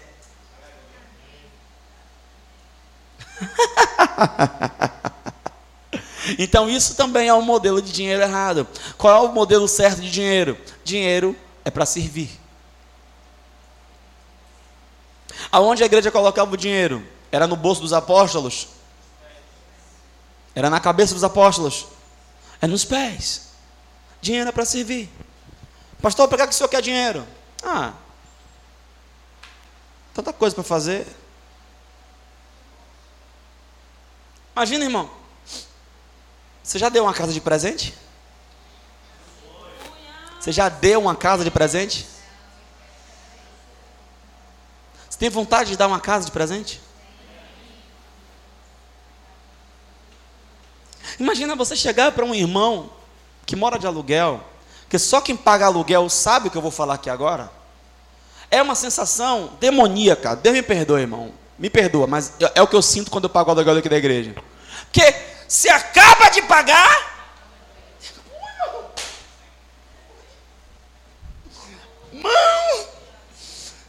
[6.38, 8.66] então isso também é um modelo de dinheiro errado.
[8.96, 10.56] Qual é o modelo certo de dinheiro?
[10.84, 11.34] Dinheiro
[11.68, 12.30] é para servir.
[15.52, 17.06] Aonde a igreja colocava o dinheiro?
[17.30, 18.68] Era no bolso dos apóstolos?
[20.54, 21.86] Era na cabeça dos apóstolos?
[22.60, 23.50] É nos pés.
[24.20, 25.10] Dinheiro é para servir.
[26.00, 27.26] Pastor, para que o senhor quer dinheiro?
[27.62, 27.92] Ah,
[30.14, 31.06] tanta coisa para fazer.
[34.56, 35.10] Imagina, irmão.
[36.62, 37.94] Você já deu uma casa de presente?
[40.48, 42.06] Você já deu uma casa de presente?
[45.06, 46.80] Você tem vontade de dar uma casa de presente?
[51.20, 52.88] Imagina você chegar para um irmão
[53.44, 54.42] que mora de aluguel,
[54.88, 57.52] que só quem paga aluguel sabe o que eu vou falar aqui agora.
[58.50, 60.34] É uma sensação demoníaca.
[60.34, 61.30] Deus me perdoe, irmão.
[61.58, 63.98] Me perdoa, mas é o que eu sinto quando eu pago o aluguel aqui da
[63.98, 64.34] igreja.
[64.90, 65.14] Porque
[65.46, 67.18] se acaba de pagar.
[72.22, 72.86] Mão,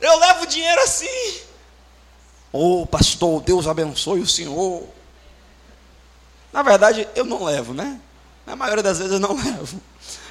[0.10, 1.42] eu levo dinheiro assim.
[2.52, 4.84] Ô oh, pastor, Deus abençoe o senhor.
[6.52, 8.00] Na verdade, eu não levo, né?
[8.46, 9.80] Na maioria das vezes eu não levo.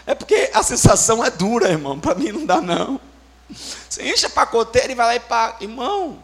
[0.07, 2.01] É porque a sensação é dura, irmão.
[2.01, 3.01] Para mim não dá, não.
[3.89, 5.63] Você enche a pacoteira e vai lá e paga.
[5.63, 6.23] Irmão,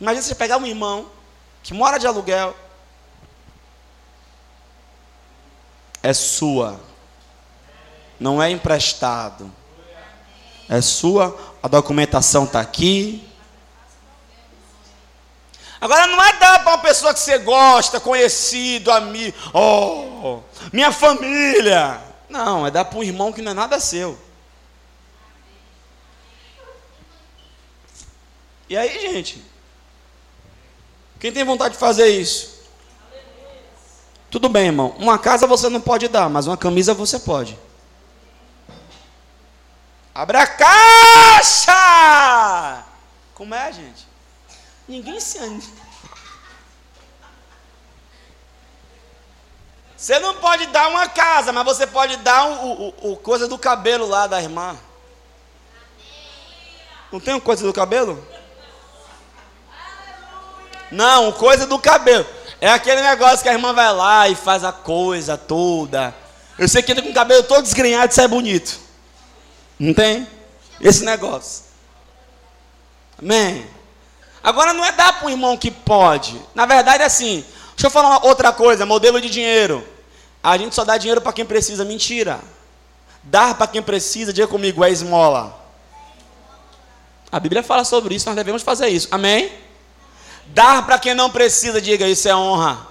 [0.00, 1.10] imagina você pegar um irmão
[1.62, 2.54] que mora de aluguel.
[6.02, 6.80] É sua.
[8.20, 9.52] Não é emprestado.
[10.68, 11.36] É sua.
[11.62, 13.26] A documentação está aqui.
[15.80, 20.40] Agora não é dar para uma pessoa que você gosta, conhecido, amigo, oh,
[20.72, 22.02] minha família.
[22.28, 24.18] Não, é dar para um irmão que não é nada seu.
[28.68, 29.42] E aí, gente?
[31.18, 32.58] Quem tem vontade de fazer isso?
[34.30, 34.94] Tudo bem, irmão.
[34.98, 37.58] Uma casa você não pode dar, mas uma camisa você pode.
[40.18, 41.72] Abre a caixa!
[43.36, 44.04] Como é, gente?
[44.88, 45.62] Ninguém se anima.
[49.96, 53.56] Você não pode dar uma casa, mas você pode dar o, o, o coisa do
[53.56, 54.76] cabelo lá da irmã.
[57.12, 58.26] Não tem coisa do cabelo?
[60.90, 62.26] Não, coisa do cabelo.
[62.60, 66.12] É aquele negócio que a irmã vai lá e faz a coisa toda.
[66.58, 68.87] Eu sei que entra com o cabelo todo desgrenhado e sai bonito.
[69.78, 70.26] Não tem?
[70.80, 71.64] Esse negócio.
[73.20, 73.66] Amém?
[74.42, 76.40] Agora não é dar para um irmão que pode.
[76.54, 77.44] Na verdade é assim.
[77.70, 79.86] Deixa eu falar outra coisa, modelo de dinheiro.
[80.42, 81.84] A gente só dá dinheiro para quem precisa.
[81.84, 82.40] Mentira.
[83.22, 85.58] Dar para quem precisa, diga comigo, é esmola.
[87.30, 89.08] A Bíblia fala sobre isso, nós devemos fazer isso.
[89.10, 89.52] Amém?
[90.46, 92.86] Dar para quem não precisa, diga, isso é honra.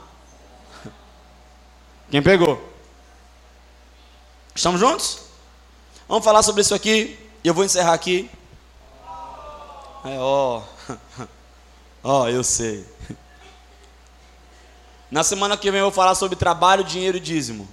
[2.11, 2.61] Quem pegou?
[4.53, 5.26] Estamos juntos?
[6.07, 7.19] Vamos falar sobre isso aqui.
[7.43, 8.29] E eu vou encerrar aqui.
[10.05, 10.61] É, ó.
[12.03, 12.85] Ó, eu sei.
[15.11, 17.67] Na semana que vem eu vou falar sobre trabalho, dinheiro e dízimo.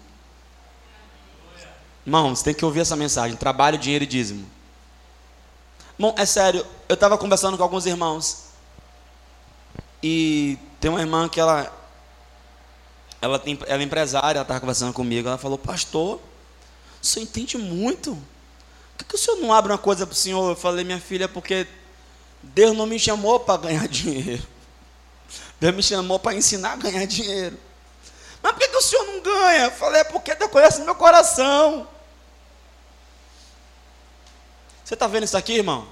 [2.05, 4.51] Irmão, tem que ouvir essa mensagem: trabalho, dinheiro e dízimo.
[5.97, 8.47] Bom, é sério, eu estava conversando com alguns irmãos.
[10.03, 11.72] E tem uma irmã que ela.
[13.22, 15.28] Ela, tem, ela é empresária, ela estava conversando comigo.
[15.28, 16.20] Ela falou: Pastor,
[17.05, 18.15] o senhor entende muito.
[18.15, 20.51] Por que, que o senhor não abre uma coisa para o senhor?
[20.51, 21.67] Eu falei: Minha filha, porque
[22.43, 24.43] Deus não me chamou para ganhar dinheiro.
[25.61, 27.59] Deus me chamou para ensinar a ganhar dinheiro.
[28.43, 29.65] Mas por que, que o senhor não ganha?
[29.65, 31.89] Eu falei, é porque Deus conhece meu coração.
[34.85, 35.89] Você está vendo isso aqui, irmão?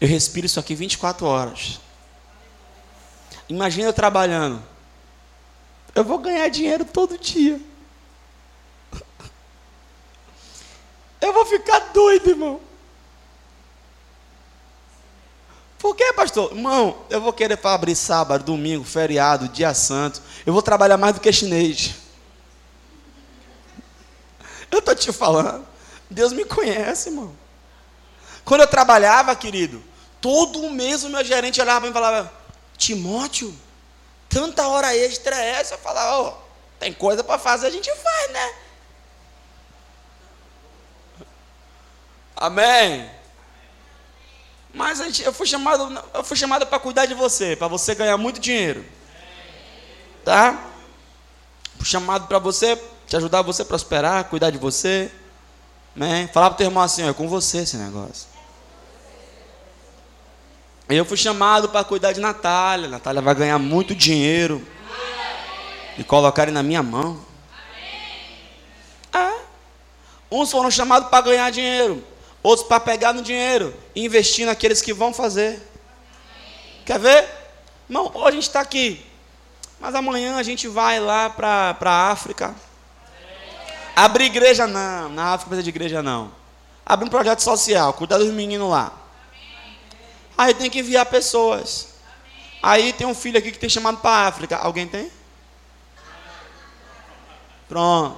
[0.00, 1.80] Eu respiro isso aqui 24 horas.
[3.48, 4.62] Imagina eu trabalhando.
[5.94, 7.58] Eu vou ganhar dinheiro todo dia.
[11.20, 12.60] Eu vou ficar doido, irmão.
[15.78, 16.50] Por que, pastor?
[16.50, 20.20] Irmão, eu vou querer para abrir sábado, domingo, feriado, dia santo.
[20.44, 21.94] Eu vou trabalhar mais do que chinês.
[24.70, 25.66] Eu estou te falando.
[26.10, 27.34] Deus me conhece, irmão.
[28.44, 29.82] Quando eu trabalhava, querido,
[30.20, 32.32] todo mês o meu gerente olhava para mim e falava:
[32.76, 33.54] Timóteo,
[34.28, 35.74] tanta hora extra é essa?
[35.74, 36.34] Eu falava: oh,
[36.80, 38.54] tem coisa para fazer, a gente faz, né?
[42.40, 43.10] Amém.
[44.72, 48.16] Mas gente, eu fui chamado, eu fui chamado para cuidar de você, para você ganhar
[48.16, 48.84] muito dinheiro.
[50.24, 50.56] Tá?
[51.76, 55.10] Fui chamado para você, te ajudar você a prosperar, cuidar de você.
[55.96, 56.30] Né?
[56.32, 58.28] Falar para o teu irmão assim, é com você esse negócio.
[60.88, 62.88] Eu fui chamado para cuidar de Natália.
[62.88, 64.64] Natália vai ganhar muito dinheiro.
[65.98, 67.20] E colocarem na minha mão.
[69.12, 69.40] É.
[70.30, 72.04] Uns foram chamados para ganhar dinheiro
[72.48, 75.60] outros para pegar no dinheiro e investir naqueles que vão fazer.
[76.86, 77.28] Quer ver?
[77.88, 79.04] Irmão, hoje a gente está aqui,
[79.78, 82.54] mas amanhã a gente vai lá para a África.
[83.94, 86.32] Abrir igreja não, na África precisa de igreja não.
[86.86, 88.92] Abrir um projeto social, cuidar dos meninos lá.
[90.36, 91.88] Aí tem que enviar pessoas.
[92.62, 94.56] Aí tem um filho aqui que tem chamado para a África.
[94.56, 95.10] Alguém tem?
[97.68, 98.16] Pronto.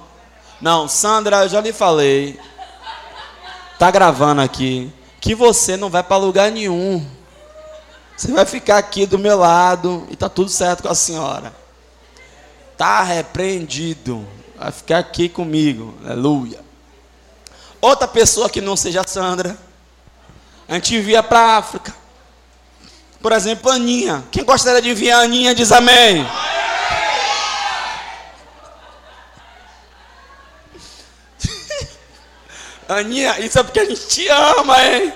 [0.61, 2.39] Não, Sandra, eu já lhe falei.
[3.81, 4.93] Tá gravando aqui.
[5.19, 7.03] Que você não vai para lugar nenhum.
[8.15, 11.51] Você vai ficar aqui do meu lado e tá tudo certo com a senhora.
[12.77, 14.23] Tá repreendido.
[14.55, 15.95] Vai ficar aqui comigo.
[16.05, 16.59] Aleluia.
[17.81, 19.57] Outra pessoa que não seja Sandra.
[20.69, 21.91] A gente envia para África.
[23.19, 24.23] Por exemplo, Aninha.
[24.29, 26.23] Quem gostaria de enviar Aninha diz amém.
[32.97, 35.13] Aninha, isso é porque a gente te ama, hein?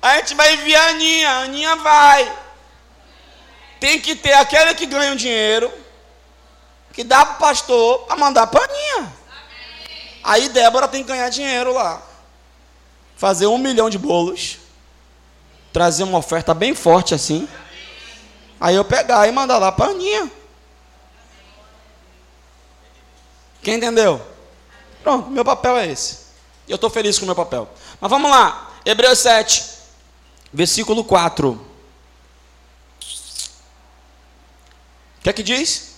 [0.00, 2.38] A gente vai enviar a Aninha, a Aninha vai.
[3.78, 5.72] Tem que ter aquele que ganha o dinheiro,
[6.92, 9.12] que dá para pastor, para mandar para Aninha.
[10.24, 12.02] Aí Débora tem que ganhar dinheiro lá.
[13.16, 14.58] Fazer um milhão de bolos.
[15.72, 17.48] Trazer uma oferta bem forte assim.
[18.60, 20.30] Aí eu pegar e mandar lá para Aninha.
[23.62, 24.31] Quem entendeu?
[25.02, 26.18] Pronto, meu papel é esse.
[26.68, 27.68] Eu estou feliz com o meu papel.
[28.00, 28.70] Mas vamos lá.
[28.84, 29.64] Hebreus 7,
[30.52, 31.50] versículo 4.
[31.50, 31.58] O
[35.22, 35.92] que é que diz?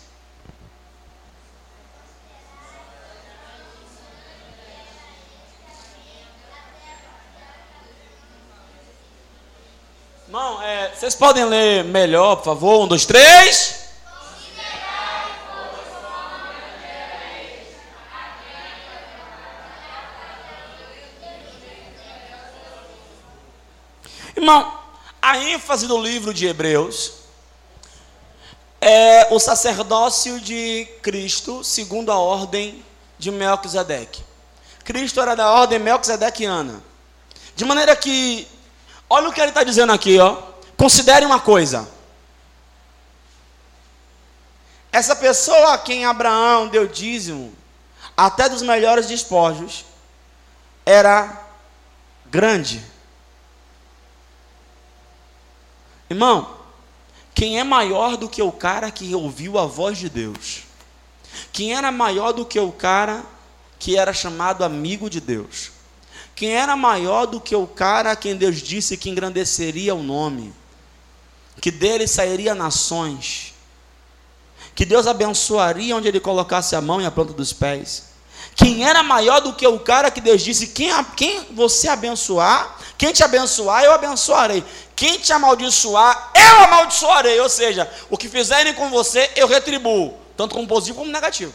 [10.27, 12.85] Irmão, é, vocês podem ler melhor, por favor?
[12.85, 13.84] Um, dois, três.
[24.37, 24.79] Irmão,
[25.23, 27.13] a ênfase do livro de Hebreus
[28.81, 32.85] é o sacerdócio de Cristo segundo a ordem
[33.19, 34.23] de Melquisedeque.
[34.85, 36.83] Cristo era da ordem melquisedequiana.
[37.57, 38.47] De maneira que,
[39.09, 40.37] olha o que ele está dizendo aqui, ó.
[40.77, 41.89] Considere uma coisa.
[44.93, 47.55] Essa pessoa a quem Abraão deu dízimo,
[48.17, 49.85] até dos melhores despojos,
[50.85, 51.47] era
[52.27, 52.85] grande.
[56.15, 56.49] Irmão,
[57.35, 60.63] quem é maior do que o cara que ouviu a voz de Deus?
[61.53, 63.25] Quem era maior do que o cara
[63.81, 65.73] que era chamado amigo de Deus?
[66.37, 70.55] Quem era maior do que o cara a quem Deus disse que engrandeceria o nome?
[71.61, 73.53] Que dele sairia nações?
[74.73, 78.14] Que Deus abençoaria onde ele colocasse a mão e a planta dos pés?
[78.55, 83.13] Quem era maior do que o cara que Deus disse: quem, quem você abençoar, quem
[83.13, 84.65] te abençoar, eu abençoarei.
[84.95, 87.41] Quem te amaldiçoar, eu amaldiçoarei.
[87.41, 90.17] Ou seja, o que fizerem com você, eu retribuo.
[90.37, 91.53] Tanto como positivo como negativo.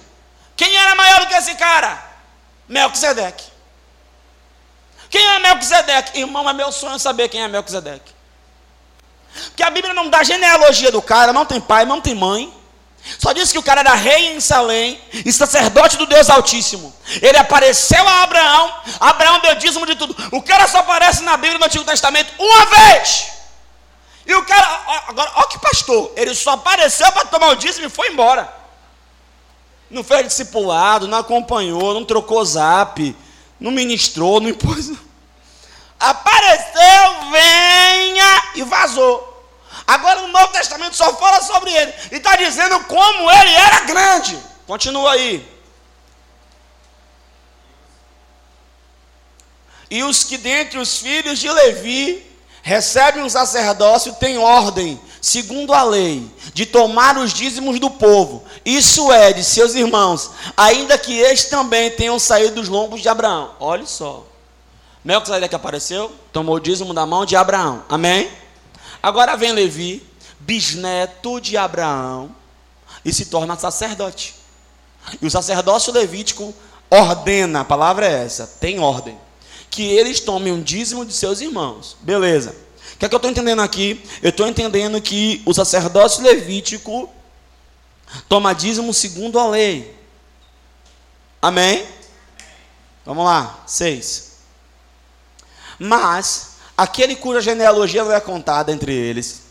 [0.56, 2.04] Quem era maior do que esse cara?
[2.68, 3.46] Melquisedeque.
[5.10, 6.20] Quem é Melquisedeque?
[6.20, 8.14] Irmão, é meu sonho saber quem é Melquisedeque.
[9.48, 12.54] Porque a Bíblia não dá genealogia do cara, não tem pai, não tem mãe.
[13.18, 16.94] Só diz que o cara era rei em Salém e sacerdote do Deus Altíssimo.
[17.22, 20.16] Ele apareceu a Abraão, Abraão deu dízimo de tudo.
[20.32, 23.30] O cara só aparece na Bíblia no Antigo Testamento uma vez.
[24.26, 27.90] E o cara, agora, olha que pastor, ele só apareceu para tomar o dízimo e
[27.90, 28.54] foi embora.
[29.90, 33.16] Não fez discipulado, não acompanhou, não trocou zap,
[33.60, 34.92] não ministrou, não impôs.
[36.00, 39.29] Apareceu, venha e vazou.
[39.90, 41.92] Agora o Novo Testamento só fala sobre ele.
[42.12, 44.38] E está dizendo como ele era grande.
[44.68, 45.44] Continua aí.
[49.90, 52.24] E os que dentre os filhos de Levi
[52.62, 58.46] recebem um sacerdócio têm ordem, segundo a lei, de tomar os dízimos do povo.
[58.64, 63.56] Isso é, de seus irmãos, ainda que estes também tenham saído dos lombos de Abraão.
[63.60, 64.24] Olha só.
[65.04, 67.84] Melquisedeque apareceu, tomou o dízimo da mão de Abraão.
[67.90, 68.30] Amém?
[69.02, 70.06] Agora vem Levi,
[70.40, 72.36] bisneto de Abraão,
[73.04, 74.36] e se torna sacerdote.
[75.22, 76.54] E o sacerdócio levítico
[76.90, 79.18] ordena, a palavra é essa, tem ordem,
[79.70, 81.96] que eles tomem um dízimo de seus irmãos.
[82.02, 82.56] Beleza.
[82.96, 84.04] O que é que eu estou entendendo aqui?
[84.22, 87.10] Eu estou entendendo que o sacerdócio levítico
[88.28, 89.96] toma dízimo segundo a lei.
[91.42, 91.88] Amém?
[93.06, 94.40] Vamos lá, seis.
[95.78, 99.42] Mas aquele cuja genealogia não é contada entre eles,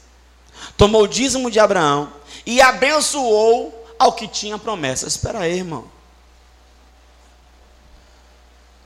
[0.79, 2.11] tomou o dízimo de Abraão
[2.47, 5.07] e abençoou ao que tinha promessa.
[5.07, 5.85] Espera aí, irmão.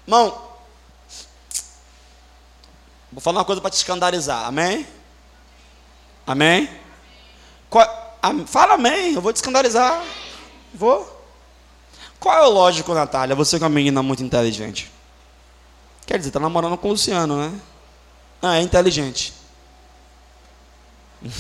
[0.05, 0.43] Irmão,
[3.13, 4.85] vou falar uma coisa para te escandalizar, amém?
[6.27, 6.69] Amém?
[7.71, 7.87] Qual,
[8.47, 10.03] fala amém, eu vou te escandalizar.
[10.75, 11.21] Vou.
[12.19, 13.37] Qual é o lógico, Natália?
[13.37, 14.91] Você que é uma menina muito inteligente.
[16.05, 17.61] Quer dizer, está namorando com o Luciano, né?
[18.43, 19.33] Ah, é inteligente.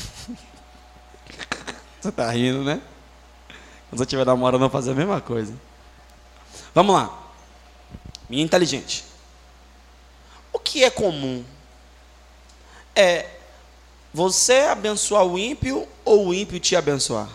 [2.01, 2.81] Você está rindo, né?
[3.89, 5.55] Quando você estiver namorando, eu vou fazer a mesma coisa.
[6.75, 7.31] Vamos lá.
[8.29, 9.05] Minha inteligente.
[10.53, 11.45] O que é comum?
[12.97, 13.29] É
[14.13, 17.29] você abençoar o ímpio ou o ímpio te abençoar?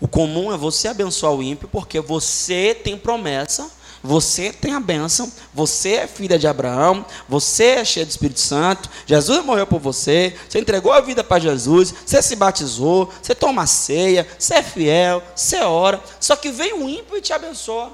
[0.00, 3.70] O comum é você abençoar o ímpio porque você tem promessa,
[4.06, 8.88] você tem a bênção, você é filha de Abraão, você é cheia do Espírito Santo,
[9.04, 13.66] Jesus morreu por você, você entregou a vida para Jesus, você se batizou, você toma
[13.66, 17.92] ceia, você é fiel, você ora, só que vem o ímpio e te abençoa.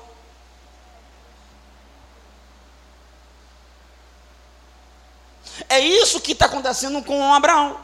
[5.69, 7.79] É isso que está acontecendo com Abraão.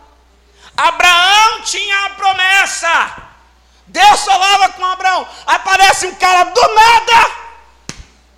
[0.76, 3.28] Abraão tinha a promessa.
[3.86, 5.26] Deus falava com Abraão.
[5.46, 7.37] Aparece um cara do nada.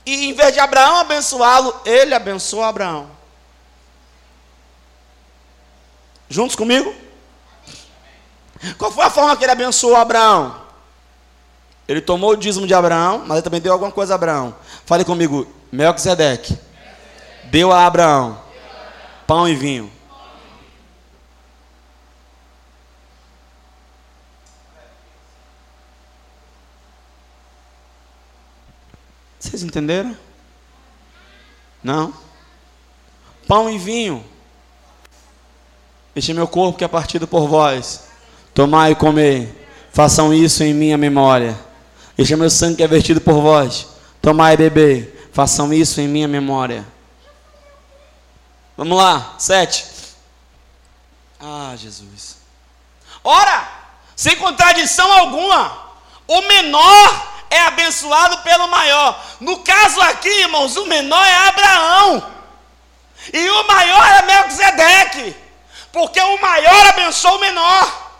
[0.05, 3.11] E em vez de Abraão abençoá-lo, ele abençoa Abraão.
[6.29, 6.95] Juntos comigo?
[8.79, 10.61] Qual foi a forma que ele abençoou Abraão?
[11.89, 14.55] Ele tomou o dízimo de Abraão, mas ele também deu alguma coisa a Abraão.
[14.87, 16.57] Fale comigo, Melquisedeque.
[17.45, 18.51] Deu a Abraão
[19.31, 20.00] pão e vinho.
[29.41, 30.15] Vocês entenderam?
[31.83, 32.13] Não?
[33.49, 34.25] Pão e vinho.
[36.15, 38.05] Este é meu corpo que é partido por vós.
[38.53, 39.51] Tomai e comei.
[39.93, 41.59] Façam isso em minha memória.
[42.19, 43.89] Este é meu sangue que é vertido por vós.
[44.21, 45.31] Tomai e bebei.
[45.33, 46.87] Façam isso em minha memória.
[48.77, 49.87] Vamos lá, sete.
[51.41, 52.37] Ah, Jesus.
[53.25, 53.69] Ora,
[54.15, 55.79] sem contradição alguma,
[56.27, 59.21] o menor é abençoado pelo maior.
[59.41, 62.33] No caso aqui, irmãos, o menor é Abraão.
[63.33, 65.37] E o maior é Melquisedeque.
[65.93, 68.11] Porque o maior abençoa o menor.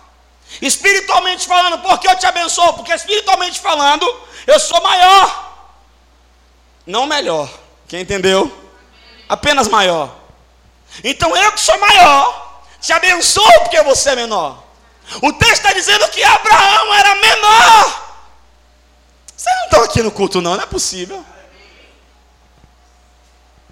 [0.61, 2.73] Espiritualmente falando, por que eu te abençoo?
[2.75, 4.05] Porque espiritualmente falando,
[4.47, 5.55] eu sou maior.
[6.85, 7.49] Não melhor.
[7.89, 8.53] Quem entendeu?
[9.29, 10.11] Apenas maior.
[11.05, 14.61] Então eu que sou maior, te abençoo porque você é menor.
[15.23, 18.10] O texto está dizendo que Abraão era menor.
[19.41, 21.25] Vocês não estão aqui no culto, não, não é possível.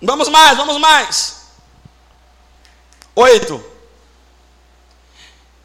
[0.00, 1.36] Vamos mais, vamos mais.
[3.14, 3.62] Oito.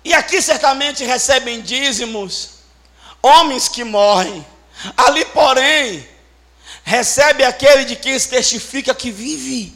[0.04, 2.56] E aqui certamente recebem dízimos
[3.22, 4.46] homens que morrem.
[4.98, 6.06] Ali, porém,
[6.84, 9.74] recebe aquele de quem se testifica que vive.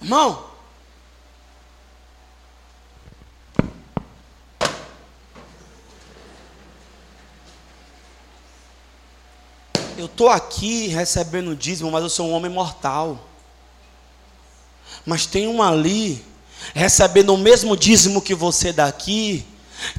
[0.00, 0.49] Irmão,
[10.00, 13.28] eu estou aqui recebendo dízimo, mas eu sou um homem mortal.
[15.04, 16.24] Mas tem um ali,
[16.74, 19.44] recebendo o mesmo dízimo que você daqui,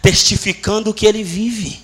[0.02, 1.82] testificando que ele vive.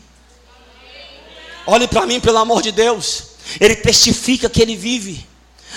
[1.65, 3.35] Olhe para mim, pelo amor de Deus.
[3.59, 5.27] Ele testifica que ele vive.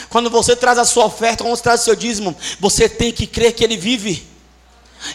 [0.08, 3.26] Quando você traz a sua oferta, quando você traz o seu dízimo, você tem que
[3.26, 4.26] crer que ele vive.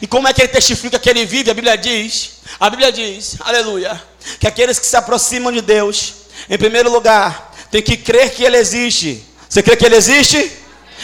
[0.01, 1.51] E como é que ele testifica que ele vive?
[1.51, 4.01] A Bíblia diz, a Bíblia diz, aleluia,
[4.39, 8.58] que aqueles que se aproximam de Deus, em primeiro lugar, tem que crer que ele
[8.58, 9.24] existe.
[9.50, 10.52] Você crê que ele existe?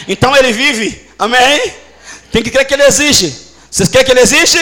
[0.08, 1.10] Então ele vive.
[1.18, 1.74] Amém?
[2.32, 3.54] Tem que crer que ele existe.
[3.70, 4.60] Vocês crê que ele existe?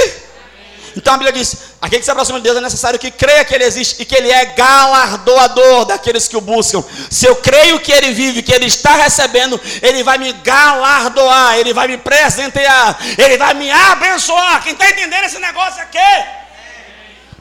[0.95, 3.53] Então a Bíblia diz: aquele que se aproxima de Deus é necessário que creia que
[3.53, 6.83] Ele existe e que Ele é galardoador daqueles que o buscam.
[7.09, 11.73] Se eu creio que Ele vive, que Ele está recebendo, Ele vai me galardoar, Ele
[11.73, 14.63] vai me presentear, Ele vai me abençoar.
[14.63, 15.97] Quem está entendendo esse negócio aqui?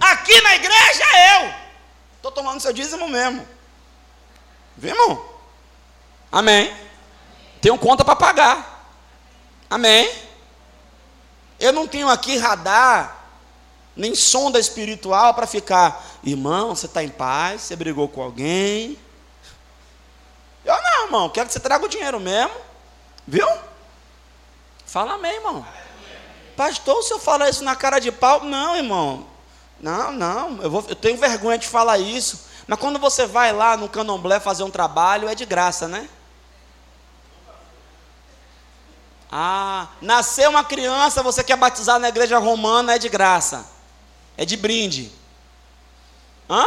[0.01, 1.58] Aqui na igreja eu
[2.29, 3.47] estou tomando seu dízimo mesmo.
[4.77, 5.25] Viu, irmão?
[6.31, 6.75] Amém.
[7.61, 8.87] Tenho conta para pagar.
[9.69, 10.11] Amém.
[11.59, 13.17] Eu não tenho aqui radar
[13.97, 18.97] nem sonda espiritual para ficar, irmão, você está em paz, você brigou com alguém.
[20.65, 22.55] Eu não, irmão, quero que você traga o dinheiro mesmo.
[23.27, 23.49] Viu?
[24.87, 25.67] Fala amém, irmão.
[26.57, 29.27] Pastor, se eu falar isso na cara de pau, não, irmão.
[29.81, 32.47] Não, não, eu, vou, eu tenho vergonha de falar isso.
[32.67, 36.09] Mas quando você vai lá no candomblé fazer um trabalho, é de graça, né?
[39.31, 43.79] Ah, nasceu uma criança, você quer batizar na igreja romana, é de graça
[44.39, 45.13] é de brinde.
[46.49, 46.65] Hã?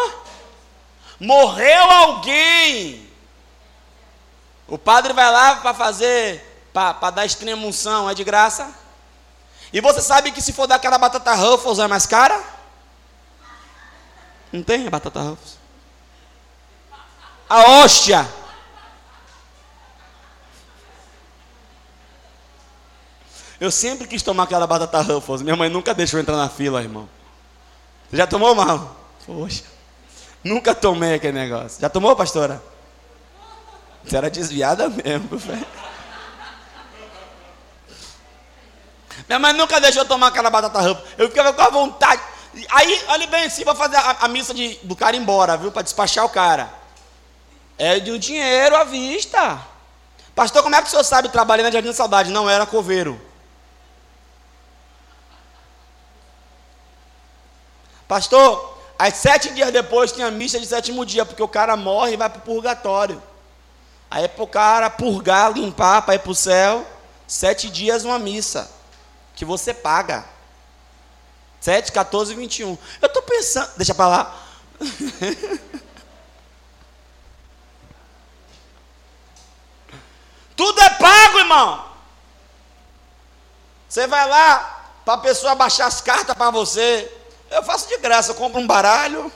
[1.18, 3.10] Morreu alguém.
[4.68, 8.76] O padre vai lá para fazer, para dar extrema unção, é de graça.
[9.72, 12.44] E você sabe que se for daquela batata Ruffles é mais cara?
[14.52, 15.58] Não tem a batata Ruffles?
[17.50, 18.28] A hóstia.
[23.60, 25.42] Eu sempre quis tomar aquela batata Ruffles.
[25.42, 27.08] Minha mãe nunca deixou entrar na fila, irmão.
[28.10, 28.96] Você já tomou, mal?
[29.26, 29.64] Poxa.
[30.44, 31.80] Nunca tomei aquele negócio.
[31.80, 32.62] Já tomou, pastora?
[34.04, 35.68] Você era desviada mesmo, velho.
[39.28, 41.04] Minha mãe nunca deixou eu tomar aquela batata rampa.
[41.18, 42.22] Eu ficava com a vontade.
[42.70, 45.72] Aí, olha bem, se vou fazer a, a, missa de, do cara embora, viu?
[45.72, 46.72] Para despachar o cara.
[47.78, 49.60] É de um dinheiro à vista.
[50.36, 52.32] Pastor, como é que o senhor sabe trabalhar na Jardim da Saudade?
[52.32, 53.20] Não era coveiro.
[58.08, 58.72] Pastor,
[59.02, 62.30] Aí sete dias depois tinha missa de sétimo dia, porque o cara morre e vai
[62.30, 63.20] para o purgatório.
[64.12, 66.86] Aí é para o cara purgar, limpar, para ir para o céu,
[67.28, 68.70] sete dias uma missa,
[69.34, 70.24] que você paga.
[71.62, 72.78] 7, 14 e 21.
[73.02, 74.36] Eu estou pensando, deixa para lá.
[80.58, 81.86] Tudo é pago, irmão.
[83.88, 87.12] Você vai lá para a pessoa baixar as cartas para você.
[87.50, 89.32] Eu faço de graça, eu compro um baralho.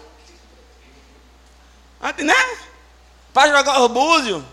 [2.17, 2.57] Né?
[3.33, 4.43] Para jogar o búzio.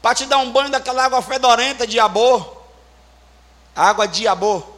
[0.00, 2.44] Para te dar um banho daquela água fedorenta de abô.
[3.76, 4.71] Água de abô.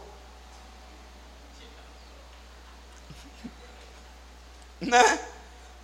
[4.87, 5.29] Né?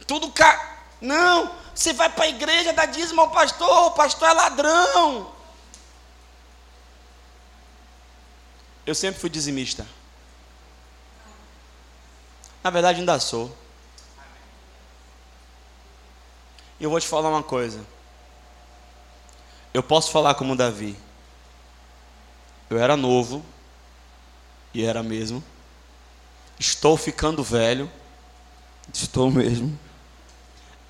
[0.07, 0.69] Tudo ca...
[1.01, 5.33] Não, você vai para a igreja, dá dízimo ao pastor, o pastor é ladrão.
[8.85, 9.87] Eu sempre fui dizimista.
[12.63, 13.57] Na verdade, ainda sou.
[16.79, 17.85] E eu vou te falar uma coisa.
[19.73, 20.97] Eu posso falar como Davi.
[22.69, 23.45] Eu era novo,
[24.75, 25.43] e era mesmo.
[26.59, 27.91] Estou ficando velho,
[28.93, 29.79] estou mesmo.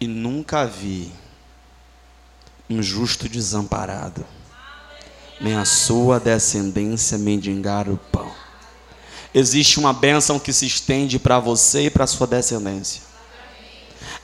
[0.01, 1.13] E nunca vi
[2.69, 4.25] um justo desamparado,
[5.41, 8.31] nem a sua descendência mendigar o pão
[9.35, 13.03] existe uma bênção que se estende para você e para sua descendência.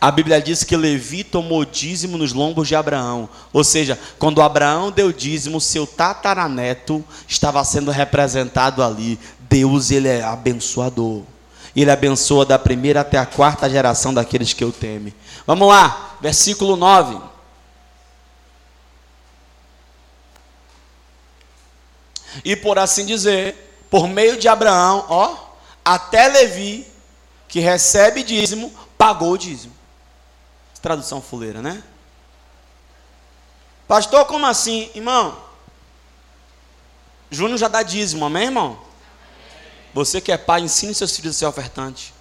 [0.01, 3.29] A Bíblia diz que Levi tomou dízimo nos lombos de Abraão.
[3.53, 9.18] Ou seja, quando Abraão deu dízimo, seu tataraneto estava sendo representado ali.
[9.49, 11.22] Deus, ele é abençoador.
[11.77, 15.14] Ele abençoa da primeira até a quarta geração daqueles que eu teme.
[15.47, 17.20] Vamos lá, versículo 9.
[22.43, 25.37] E por assim dizer, por meio de Abraão, ó,
[25.85, 26.87] até Levi,
[27.47, 29.74] que recebe dízimo, pagou o dízimo.
[30.81, 31.83] Tradução fuleira, né?
[33.87, 34.91] Pastor, como assim?
[34.95, 35.37] Irmão,
[37.31, 38.86] Júnior já dá dízimo, amém, irmão?
[39.97, 42.12] Você que é pai, ensine seus filhos a ser ofertante.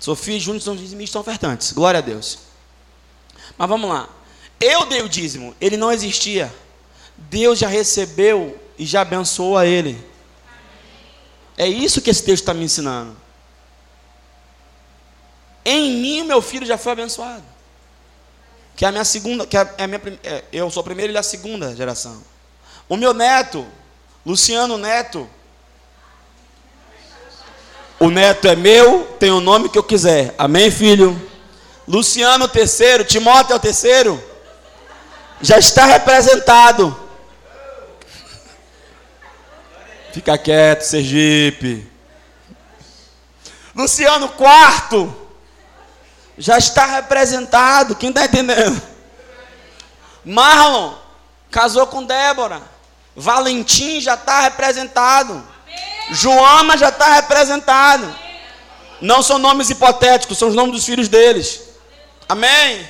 [0.00, 1.70] Sofia e Júnior são dizimistas ofertantes.
[1.70, 2.40] Glória a Deus.
[3.56, 4.08] Mas vamos lá.
[4.58, 6.52] Eu dei o dízimo, ele não existia.
[7.16, 10.04] Deus já recebeu e já abençoou a ele.
[11.56, 13.16] É isso que esse texto está me ensinando.
[15.64, 17.44] Em mim, meu filho já foi abençoado.
[18.74, 21.16] Que é a minha segunda, que é a minha, é, eu sou a primeira e
[21.16, 22.20] é a segunda geração.
[22.88, 23.64] O meu neto,
[24.26, 25.30] Luciano Neto,
[28.02, 30.34] o neto é meu, tem o nome que eu quiser.
[30.36, 31.16] Amém, filho?
[31.86, 34.20] Luciano terceiro, Timóteo é o terceiro.
[35.40, 36.98] Já está representado.
[40.12, 41.88] Fica quieto, Sergipe.
[43.72, 45.14] Luciano quarto.
[46.36, 47.94] Já está representado.
[47.94, 48.82] Quem está entendendo?
[50.24, 50.94] Marlon
[51.52, 52.62] casou com Débora.
[53.14, 55.51] Valentim já está representado.
[56.10, 58.14] Joana já está representado.
[59.00, 61.62] Não são nomes hipotéticos, são os nomes dos filhos deles.
[62.28, 62.88] Amém?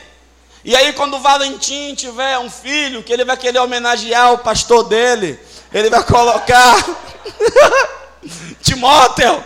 [0.64, 4.84] E aí, quando o Valentim tiver um filho, que ele vai querer homenagear o pastor
[4.84, 5.40] dele,
[5.72, 6.76] ele vai colocar
[8.62, 9.44] Timóteo.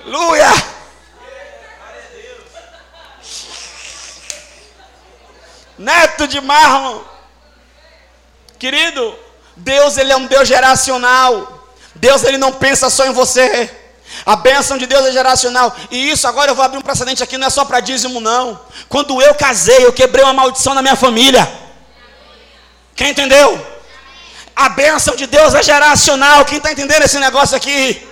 [0.00, 0.48] Aleluia.
[5.78, 7.00] Neto de Marlon.
[8.58, 9.18] Querido,
[9.56, 11.61] Deus ele é um Deus geracional.
[11.94, 13.70] Deus ele não pensa só em você.
[14.24, 15.74] A bênção de Deus é geracional.
[15.90, 18.60] E isso agora eu vou abrir um precedente aqui, não é só para dízimo, não.
[18.88, 21.50] Quando eu casei, eu quebrei uma maldição na minha família.
[22.94, 23.66] Quem entendeu?
[24.54, 26.44] A bênção de Deus é geracional.
[26.44, 28.06] Quem está entendendo esse negócio aqui?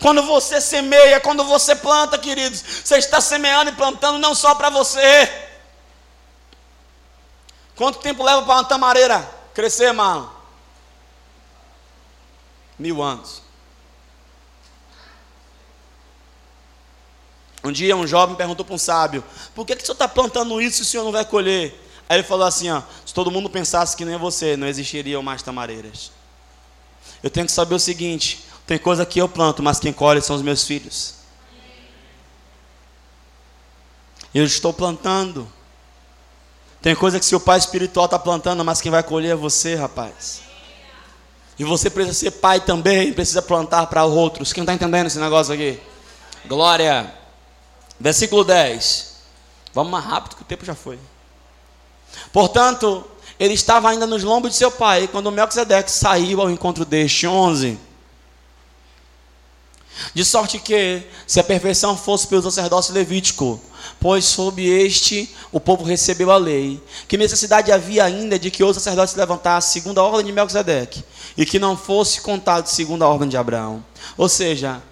[0.00, 4.70] Quando você semeia, quando você planta, queridos, você está semeando e plantando não só para
[4.70, 5.30] você.
[7.76, 10.39] Quanto tempo leva para uma tamareira crescer, mano?
[12.80, 13.42] Mil anos.
[17.62, 19.22] Um dia um jovem perguntou para um sábio:
[19.54, 21.78] Por que, que o senhor está plantando isso se o senhor não vai colher?
[22.08, 25.42] Aí ele falou assim: ó, se todo mundo pensasse que nem você, não existiriam mais
[25.42, 26.10] tamareiras.
[27.22, 30.34] Eu tenho que saber o seguinte: Tem coisa que eu planto, mas quem colhe são
[30.34, 31.16] os meus filhos.
[34.34, 35.46] Eu estou plantando.
[36.80, 40.49] Tem coisa que seu pai espiritual está plantando, mas quem vai colher é você, rapaz.
[41.60, 44.50] E você precisa ser pai também, precisa plantar para outros.
[44.50, 45.78] Quem está entendendo esse negócio aqui?
[46.46, 47.12] Glória.
[48.00, 49.16] Versículo 10.
[49.74, 50.98] Vamos mais rápido que o tempo já foi.
[52.32, 53.04] Portanto,
[53.38, 57.26] ele estava ainda nos lombos de seu pai, quando Melquisedeque saiu ao encontro deste.
[57.26, 57.78] 11.
[60.14, 63.60] De sorte que, se a perfeição fosse pelo sacerdócio levítico,
[64.00, 68.74] pois sob este o povo recebeu a lei, que necessidade havia ainda de que o
[68.74, 71.04] sacerdote se levantasse segundo a ordem de Melquisedeque,
[71.36, 73.84] e que não fosse contado segundo a ordem de Abraão.
[74.16, 74.82] Ou seja,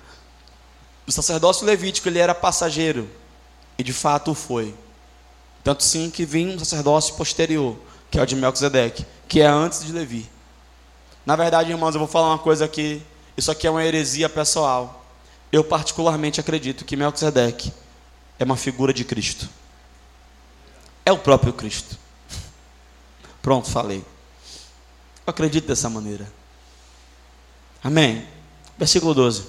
[1.06, 3.08] o sacerdócio levítico ele era passageiro,
[3.78, 4.74] e de fato foi.
[5.64, 7.76] Tanto sim que vinha um sacerdócio posterior,
[8.10, 10.28] que é o de Melquisedeque, que é antes de Levi.
[11.24, 13.02] Na verdade, irmãos, eu vou falar uma coisa aqui,
[13.36, 14.97] isso aqui é uma heresia pessoal.
[15.50, 17.72] Eu particularmente acredito que Melquisedeque
[18.38, 19.48] é uma figura de Cristo.
[21.04, 21.96] É o próprio Cristo.
[23.40, 24.04] Pronto, falei.
[25.26, 26.30] Eu acredito dessa maneira.
[27.82, 28.26] Amém.
[28.76, 29.44] Versículo 12.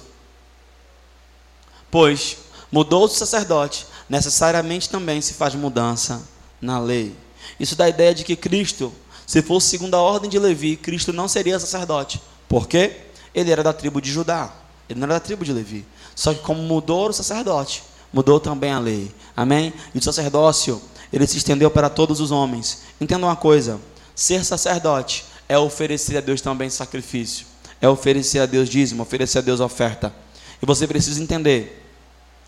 [1.90, 2.38] Pois
[2.70, 6.26] mudou o sacerdote, necessariamente também se faz mudança
[6.60, 7.14] na lei.
[7.58, 8.92] Isso dá a ideia de que Cristo,
[9.26, 12.22] se fosse segundo a ordem de Levi, Cristo não seria sacerdote.
[12.48, 13.02] Por quê?
[13.34, 14.52] Ele era da tribo de Judá.
[14.90, 15.86] Ele não era da tribo de Levi.
[16.16, 19.14] Só que como mudou o sacerdote, mudou também a lei.
[19.36, 19.72] Amém?
[19.94, 22.82] E o sacerdócio, ele se estendeu para todos os homens.
[23.00, 23.80] Entenda uma coisa:
[24.16, 27.46] ser sacerdote é oferecer a Deus também sacrifício,
[27.80, 30.12] é oferecer a Deus dízimo, oferecer a Deus oferta.
[30.60, 31.86] E você precisa entender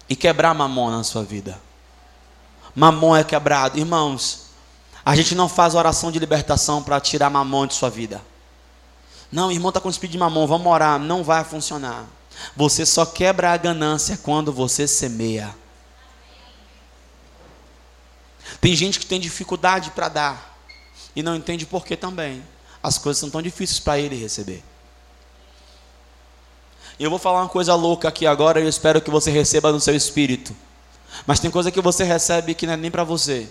[0.08, 1.58] e quebrar mamon na sua vida.
[2.74, 4.46] Mamon é quebrado, irmãos.
[5.04, 8.20] A gente não faz oração de libertação para tirar mamon de sua vida.
[9.30, 10.98] Não, irmão está com espírito de mamon, vamos orar.
[10.98, 12.04] Não vai funcionar.
[12.56, 15.54] Você só quebra a ganância quando você semeia.
[18.60, 20.58] Tem gente que tem dificuldade para dar
[21.16, 22.42] e não entende por que também.
[22.82, 24.62] As coisas são tão difíceis para ele receber.
[26.98, 29.80] Eu vou falar uma coisa louca aqui agora e eu espero que você receba no
[29.80, 30.54] seu espírito.
[31.26, 33.48] Mas tem coisa que você recebe que não é nem para você.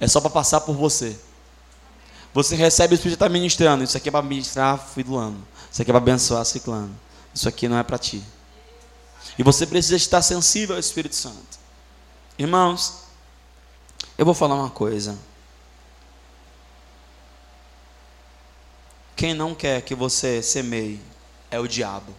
[0.00, 1.18] É só para passar por você.
[2.34, 3.84] Você recebe o Espírito está ministrando.
[3.84, 5.46] Isso aqui é para ministrar fulano.
[5.70, 6.94] Isso aqui é para abençoar ciclano.
[7.34, 8.22] Isso aqui não é para ti.
[9.38, 11.58] E você precisa estar sensível ao Espírito Santo.
[12.38, 13.02] Irmãos,
[14.18, 15.18] eu vou falar uma coisa.
[19.16, 21.00] Quem não quer que você semeie
[21.50, 22.12] é o diabo.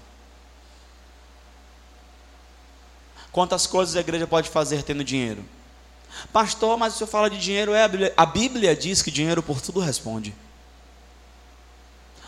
[3.32, 5.44] Quantas coisas a igreja pode fazer tendo dinheiro?
[6.32, 8.14] Pastor, mas o senhor fala de dinheiro, é a Bíblia.
[8.16, 10.34] A Bíblia diz que dinheiro por tudo responde.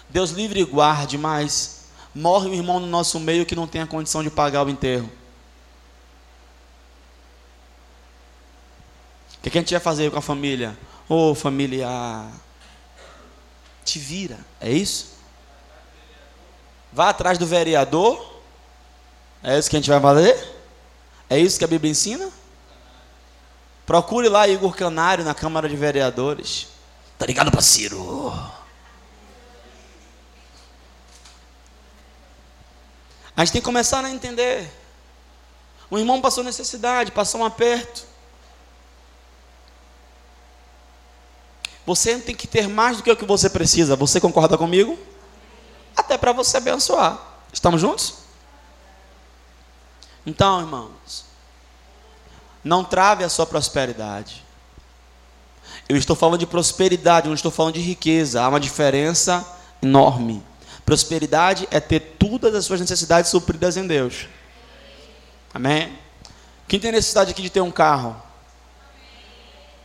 [0.10, 1.85] Deus livre e guarde, mas
[2.16, 5.12] morre um irmão no nosso meio que não tem a condição de pagar o enterro.
[9.38, 10.76] O que, a gente vai fazer com a família?
[11.08, 11.88] Ô oh, família,
[13.84, 15.14] te vira, é isso?
[16.92, 18.42] Vá atrás do vereador,
[19.44, 20.56] é isso que a gente vai fazer?
[21.30, 22.32] É isso que a Bíblia ensina?
[23.86, 26.68] Procure lá Igor Canário na Câmara de Vereadores.
[27.20, 28.34] Tá ligado, parceiro?
[33.36, 34.72] A gente tem que começar a entender.
[35.90, 38.06] O irmão passou necessidade, passou um aperto.
[41.86, 43.96] Você tem que ter mais do que o que você precisa.
[43.96, 44.98] Você concorda comigo?
[45.96, 47.20] Até para você abençoar.
[47.54, 48.16] Estamos juntos?
[50.26, 51.26] Então, irmãos,
[52.64, 54.44] não trave a sua prosperidade.
[55.88, 58.42] Eu estou falando de prosperidade, não estou falando de riqueza.
[58.42, 59.46] Há uma diferença
[59.82, 60.44] enorme.
[60.86, 64.28] Prosperidade é ter todas as suas necessidades supridas em Deus.
[65.54, 65.98] Amém?
[66.68, 68.22] Quem tem necessidade aqui de ter um carro?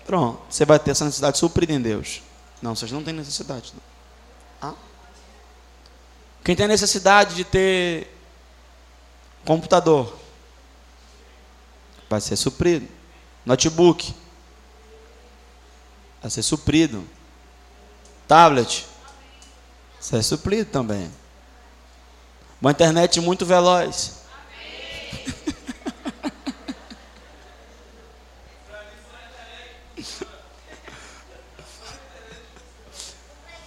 [0.04, 2.20] Pronto, você vai ter essa necessidade suprida em Deus.
[2.60, 3.72] Não, vocês não têm necessidade.
[4.60, 4.74] Ah?
[6.44, 8.14] Quem tem necessidade de ter
[9.44, 10.18] computador?
[12.10, 12.88] Vai ser suprido.
[13.46, 14.14] Notebook.
[16.20, 17.06] Vai ser suprido.
[18.26, 18.89] Tablet.
[20.00, 21.10] Você é suprido também.
[22.58, 24.20] Uma internet muito veloz.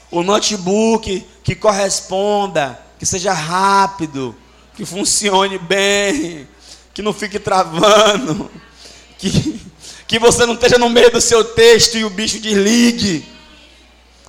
[0.10, 4.36] o notebook que corresponda, que seja rápido,
[4.76, 6.48] que funcione bem,
[6.96, 8.50] que não fique travando,
[9.20, 9.62] que,
[10.08, 13.33] que você não esteja no meio do seu texto e o bicho desligue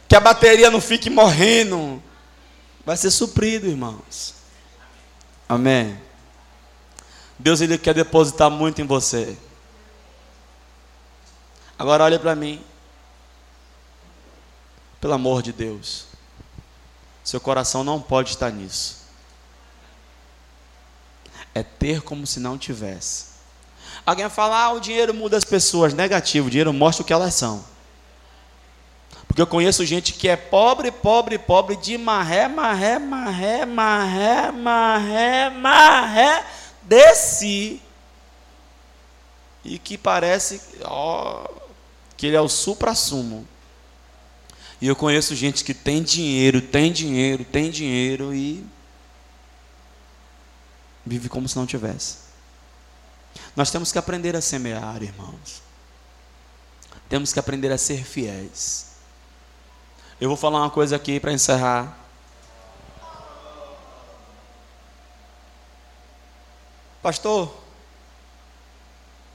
[0.08, 2.02] que a bateria não fique morrendo.
[2.84, 4.34] Vai ser suprido, irmãos.
[5.48, 5.98] Amém.
[7.38, 9.36] Deus ele quer depositar muito em você.
[11.78, 12.62] Agora olha para mim.
[15.00, 16.06] Pelo amor de Deus.
[17.22, 19.04] Seu coração não pode estar nisso.
[21.54, 23.34] É ter como se não tivesse.
[24.04, 25.94] Alguém fala, ah, o dinheiro muda as pessoas.
[25.94, 27.64] Negativo, o dinheiro mostra o que elas são.
[29.34, 35.50] Porque eu conheço gente que é pobre, pobre, pobre, de marré, marré, marré, marré, marré,
[35.50, 36.46] marré,
[36.80, 37.82] de si.
[39.64, 41.48] E que parece, ó,
[42.16, 43.44] que ele é o supra-sumo.
[44.80, 48.64] E eu conheço gente que tem dinheiro, tem dinheiro, tem dinheiro e
[51.04, 52.18] vive como se não tivesse.
[53.56, 55.60] Nós temos que aprender a semear, irmãos.
[57.08, 58.93] Temos que aprender a ser fiéis.
[60.24, 61.98] Eu vou falar uma coisa aqui para encerrar.
[67.02, 67.54] Pastor,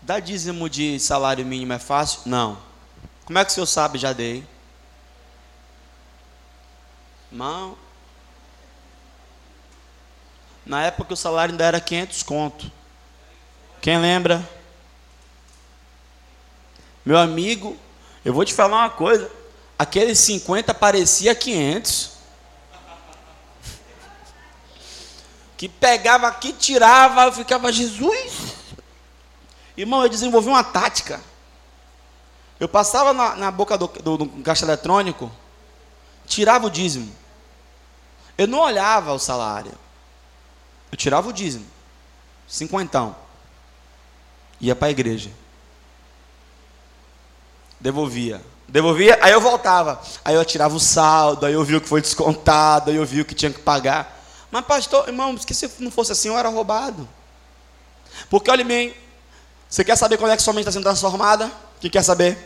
[0.02, 2.22] dar dízimo de salário mínimo é fácil?
[2.26, 2.58] Não.
[3.24, 4.00] Como é que o senhor sabe?
[4.00, 4.44] Já dei.
[7.32, 7.78] Irmão,
[10.66, 12.72] na época o salário ainda era 500 conto.
[13.80, 14.44] Quem lembra?
[17.06, 17.78] Meu amigo,
[18.26, 19.38] eu vou te falar uma coisa.
[19.80, 22.12] Aqueles 50 parecia 500.
[25.56, 28.56] Que pegava aqui, tirava, eu ficava, Jesus.
[29.78, 31.22] Irmão, eu desenvolvi uma tática.
[32.60, 35.32] Eu passava na, na boca do, do, do caixa eletrônico,
[36.28, 37.16] tirava o dízimo.
[38.38, 39.72] Eu não olhava o salário.
[40.92, 41.66] Eu tirava o dízimo.
[42.50, 43.16] Cinquentão.
[44.60, 45.32] Ia para a igreja.
[47.80, 48.44] Devolvia.
[48.70, 50.02] Devolvia, aí eu voltava.
[50.24, 53.24] Aí eu tirava o saldo, aí eu via o que foi descontado, aí eu via
[53.24, 54.18] o que tinha que pagar.
[54.52, 57.08] Mas, pastor, irmão, que se não fosse assim, eu era roubado.
[58.30, 58.94] Porque, olha bem,
[59.68, 61.52] você quer saber quando é que sua mente está sendo transformada?
[61.80, 62.38] que quer saber?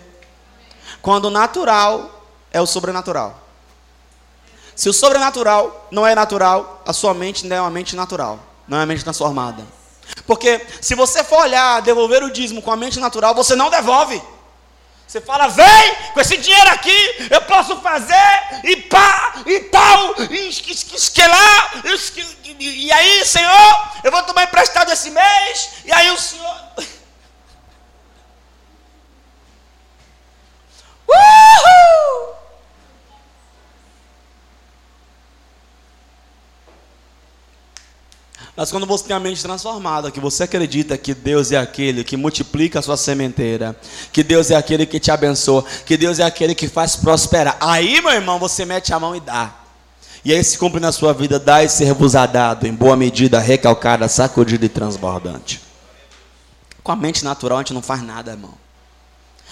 [1.02, 3.42] Quando o natural é o sobrenatural.
[4.76, 8.78] Se o sobrenatural não é natural, a sua mente não é uma mente natural, não
[8.78, 9.66] é uma mente transformada.
[10.26, 14.22] Porque se você for olhar, devolver o dízimo com a mente natural, você não devolve.
[15.08, 20.48] Você fala, vem com esse dinheiro aqui, eu posso fazer, e pá, e tal, e
[20.48, 21.84] esquelar,
[22.60, 26.56] e aí, Senhor, eu vou tomar emprestado esse mês, e aí o Senhor.
[31.08, 31.73] Uhul!
[38.56, 42.16] Mas quando você tem a mente transformada, que você acredita que Deus é aquele que
[42.16, 43.76] multiplica a sua sementeira,
[44.12, 48.00] que Deus é aquele que te abençoa, que Deus é aquele que faz prosperar, aí,
[48.00, 49.56] meu irmão, você mete a mão e dá.
[50.24, 54.08] E aí se cumpre na sua vida, dá e ser-vos dado, em boa medida, recalcada,
[54.08, 55.60] sacudida e transbordante.
[56.84, 58.63] Com a mente natural a gente não faz nada, irmão.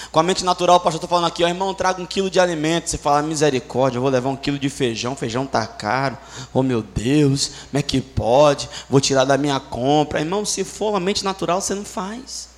[0.09, 2.39] Com a mente natural, o pastor está falando aqui, ó, irmão, traga um quilo de
[2.39, 2.89] alimento.
[2.89, 6.17] Você fala, misericórdia, eu vou levar um quilo de feijão, feijão está caro.
[6.53, 8.69] Oh meu Deus, como é que pode?
[8.89, 10.19] Vou tirar da minha compra.
[10.19, 12.49] Irmão, se for a mente natural, você não faz.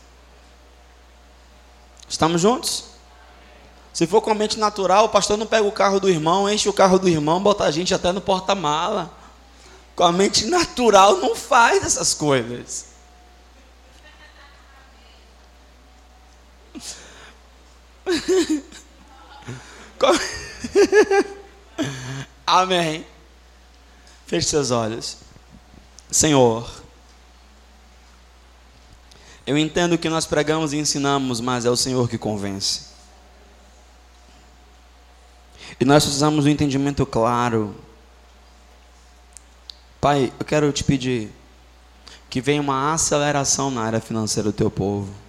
[2.08, 2.86] Estamos juntos?
[3.94, 6.68] Se for com a mente natural, o pastor não pega o carro do irmão, enche
[6.68, 9.12] o carro do irmão, bota a gente até no porta-mala.
[9.96, 12.94] Com a mente natural não faz essas coisas.
[22.46, 23.06] Amém.
[24.26, 25.18] Feche seus olhos.
[26.10, 26.70] Senhor,
[29.46, 32.94] eu entendo que nós pregamos e ensinamos, mas é o Senhor que convence.
[35.80, 37.76] E nós precisamos de um entendimento claro.
[40.00, 41.32] Pai, eu quero te pedir
[42.30, 45.23] que venha uma aceleração na área financeira do teu povo.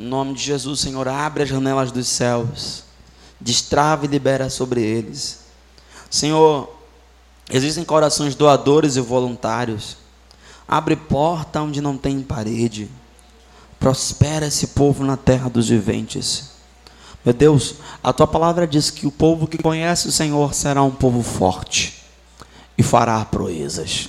[0.00, 2.84] Em nome de Jesus, Senhor, abre as janelas dos céus.
[3.38, 5.40] Destrava e libera sobre eles.
[6.08, 6.74] Senhor,
[7.50, 9.98] existem corações doadores e voluntários.
[10.66, 12.90] Abre porta onde não tem parede.
[13.78, 16.52] Prospera esse povo na terra dos viventes.
[17.22, 20.90] Meu Deus, a tua palavra diz que o povo que conhece o Senhor será um
[20.90, 22.02] povo forte
[22.78, 24.08] e fará proezas.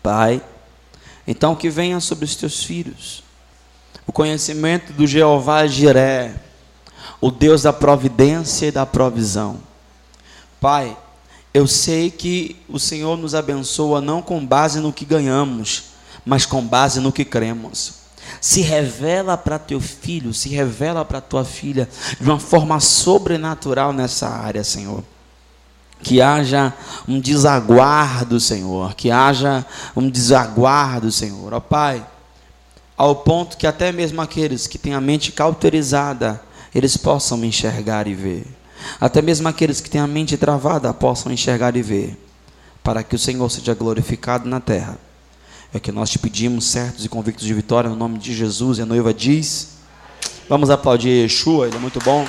[0.00, 0.40] Pai,
[1.26, 3.26] então que venha sobre os teus filhos
[4.08, 6.34] o conhecimento do Jeová Jiré,
[7.20, 9.58] o Deus da providência e da provisão.
[10.58, 10.96] Pai,
[11.52, 15.84] eu sei que o Senhor nos abençoa não com base no que ganhamos,
[16.24, 17.98] mas com base no que cremos.
[18.40, 21.86] Se revela para teu filho, se revela para tua filha
[22.18, 25.04] de uma forma sobrenatural nessa área, Senhor.
[26.02, 26.72] Que haja
[27.06, 28.94] um desaguardo, Senhor.
[28.94, 31.52] Que haja um desaguardo, Senhor.
[31.52, 32.06] Ó Pai,
[32.98, 36.42] ao ponto que até mesmo aqueles que têm a mente cauterizada,
[36.74, 38.44] eles possam enxergar e ver.
[39.00, 42.18] Até mesmo aqueles que têm a mente travada possam enxergar e ver.
[42.82, 44.98] Para que o Senhor seja glorificado na terra.
[45.72, 48.78] É que nós te pedimos, certos e convictos de vitória, no nome de Jesus.
[48.78, 49.76] E a noiva diz:
[50.48, 52.26] Vamos aplaudir Yeshua, ele é muito bom.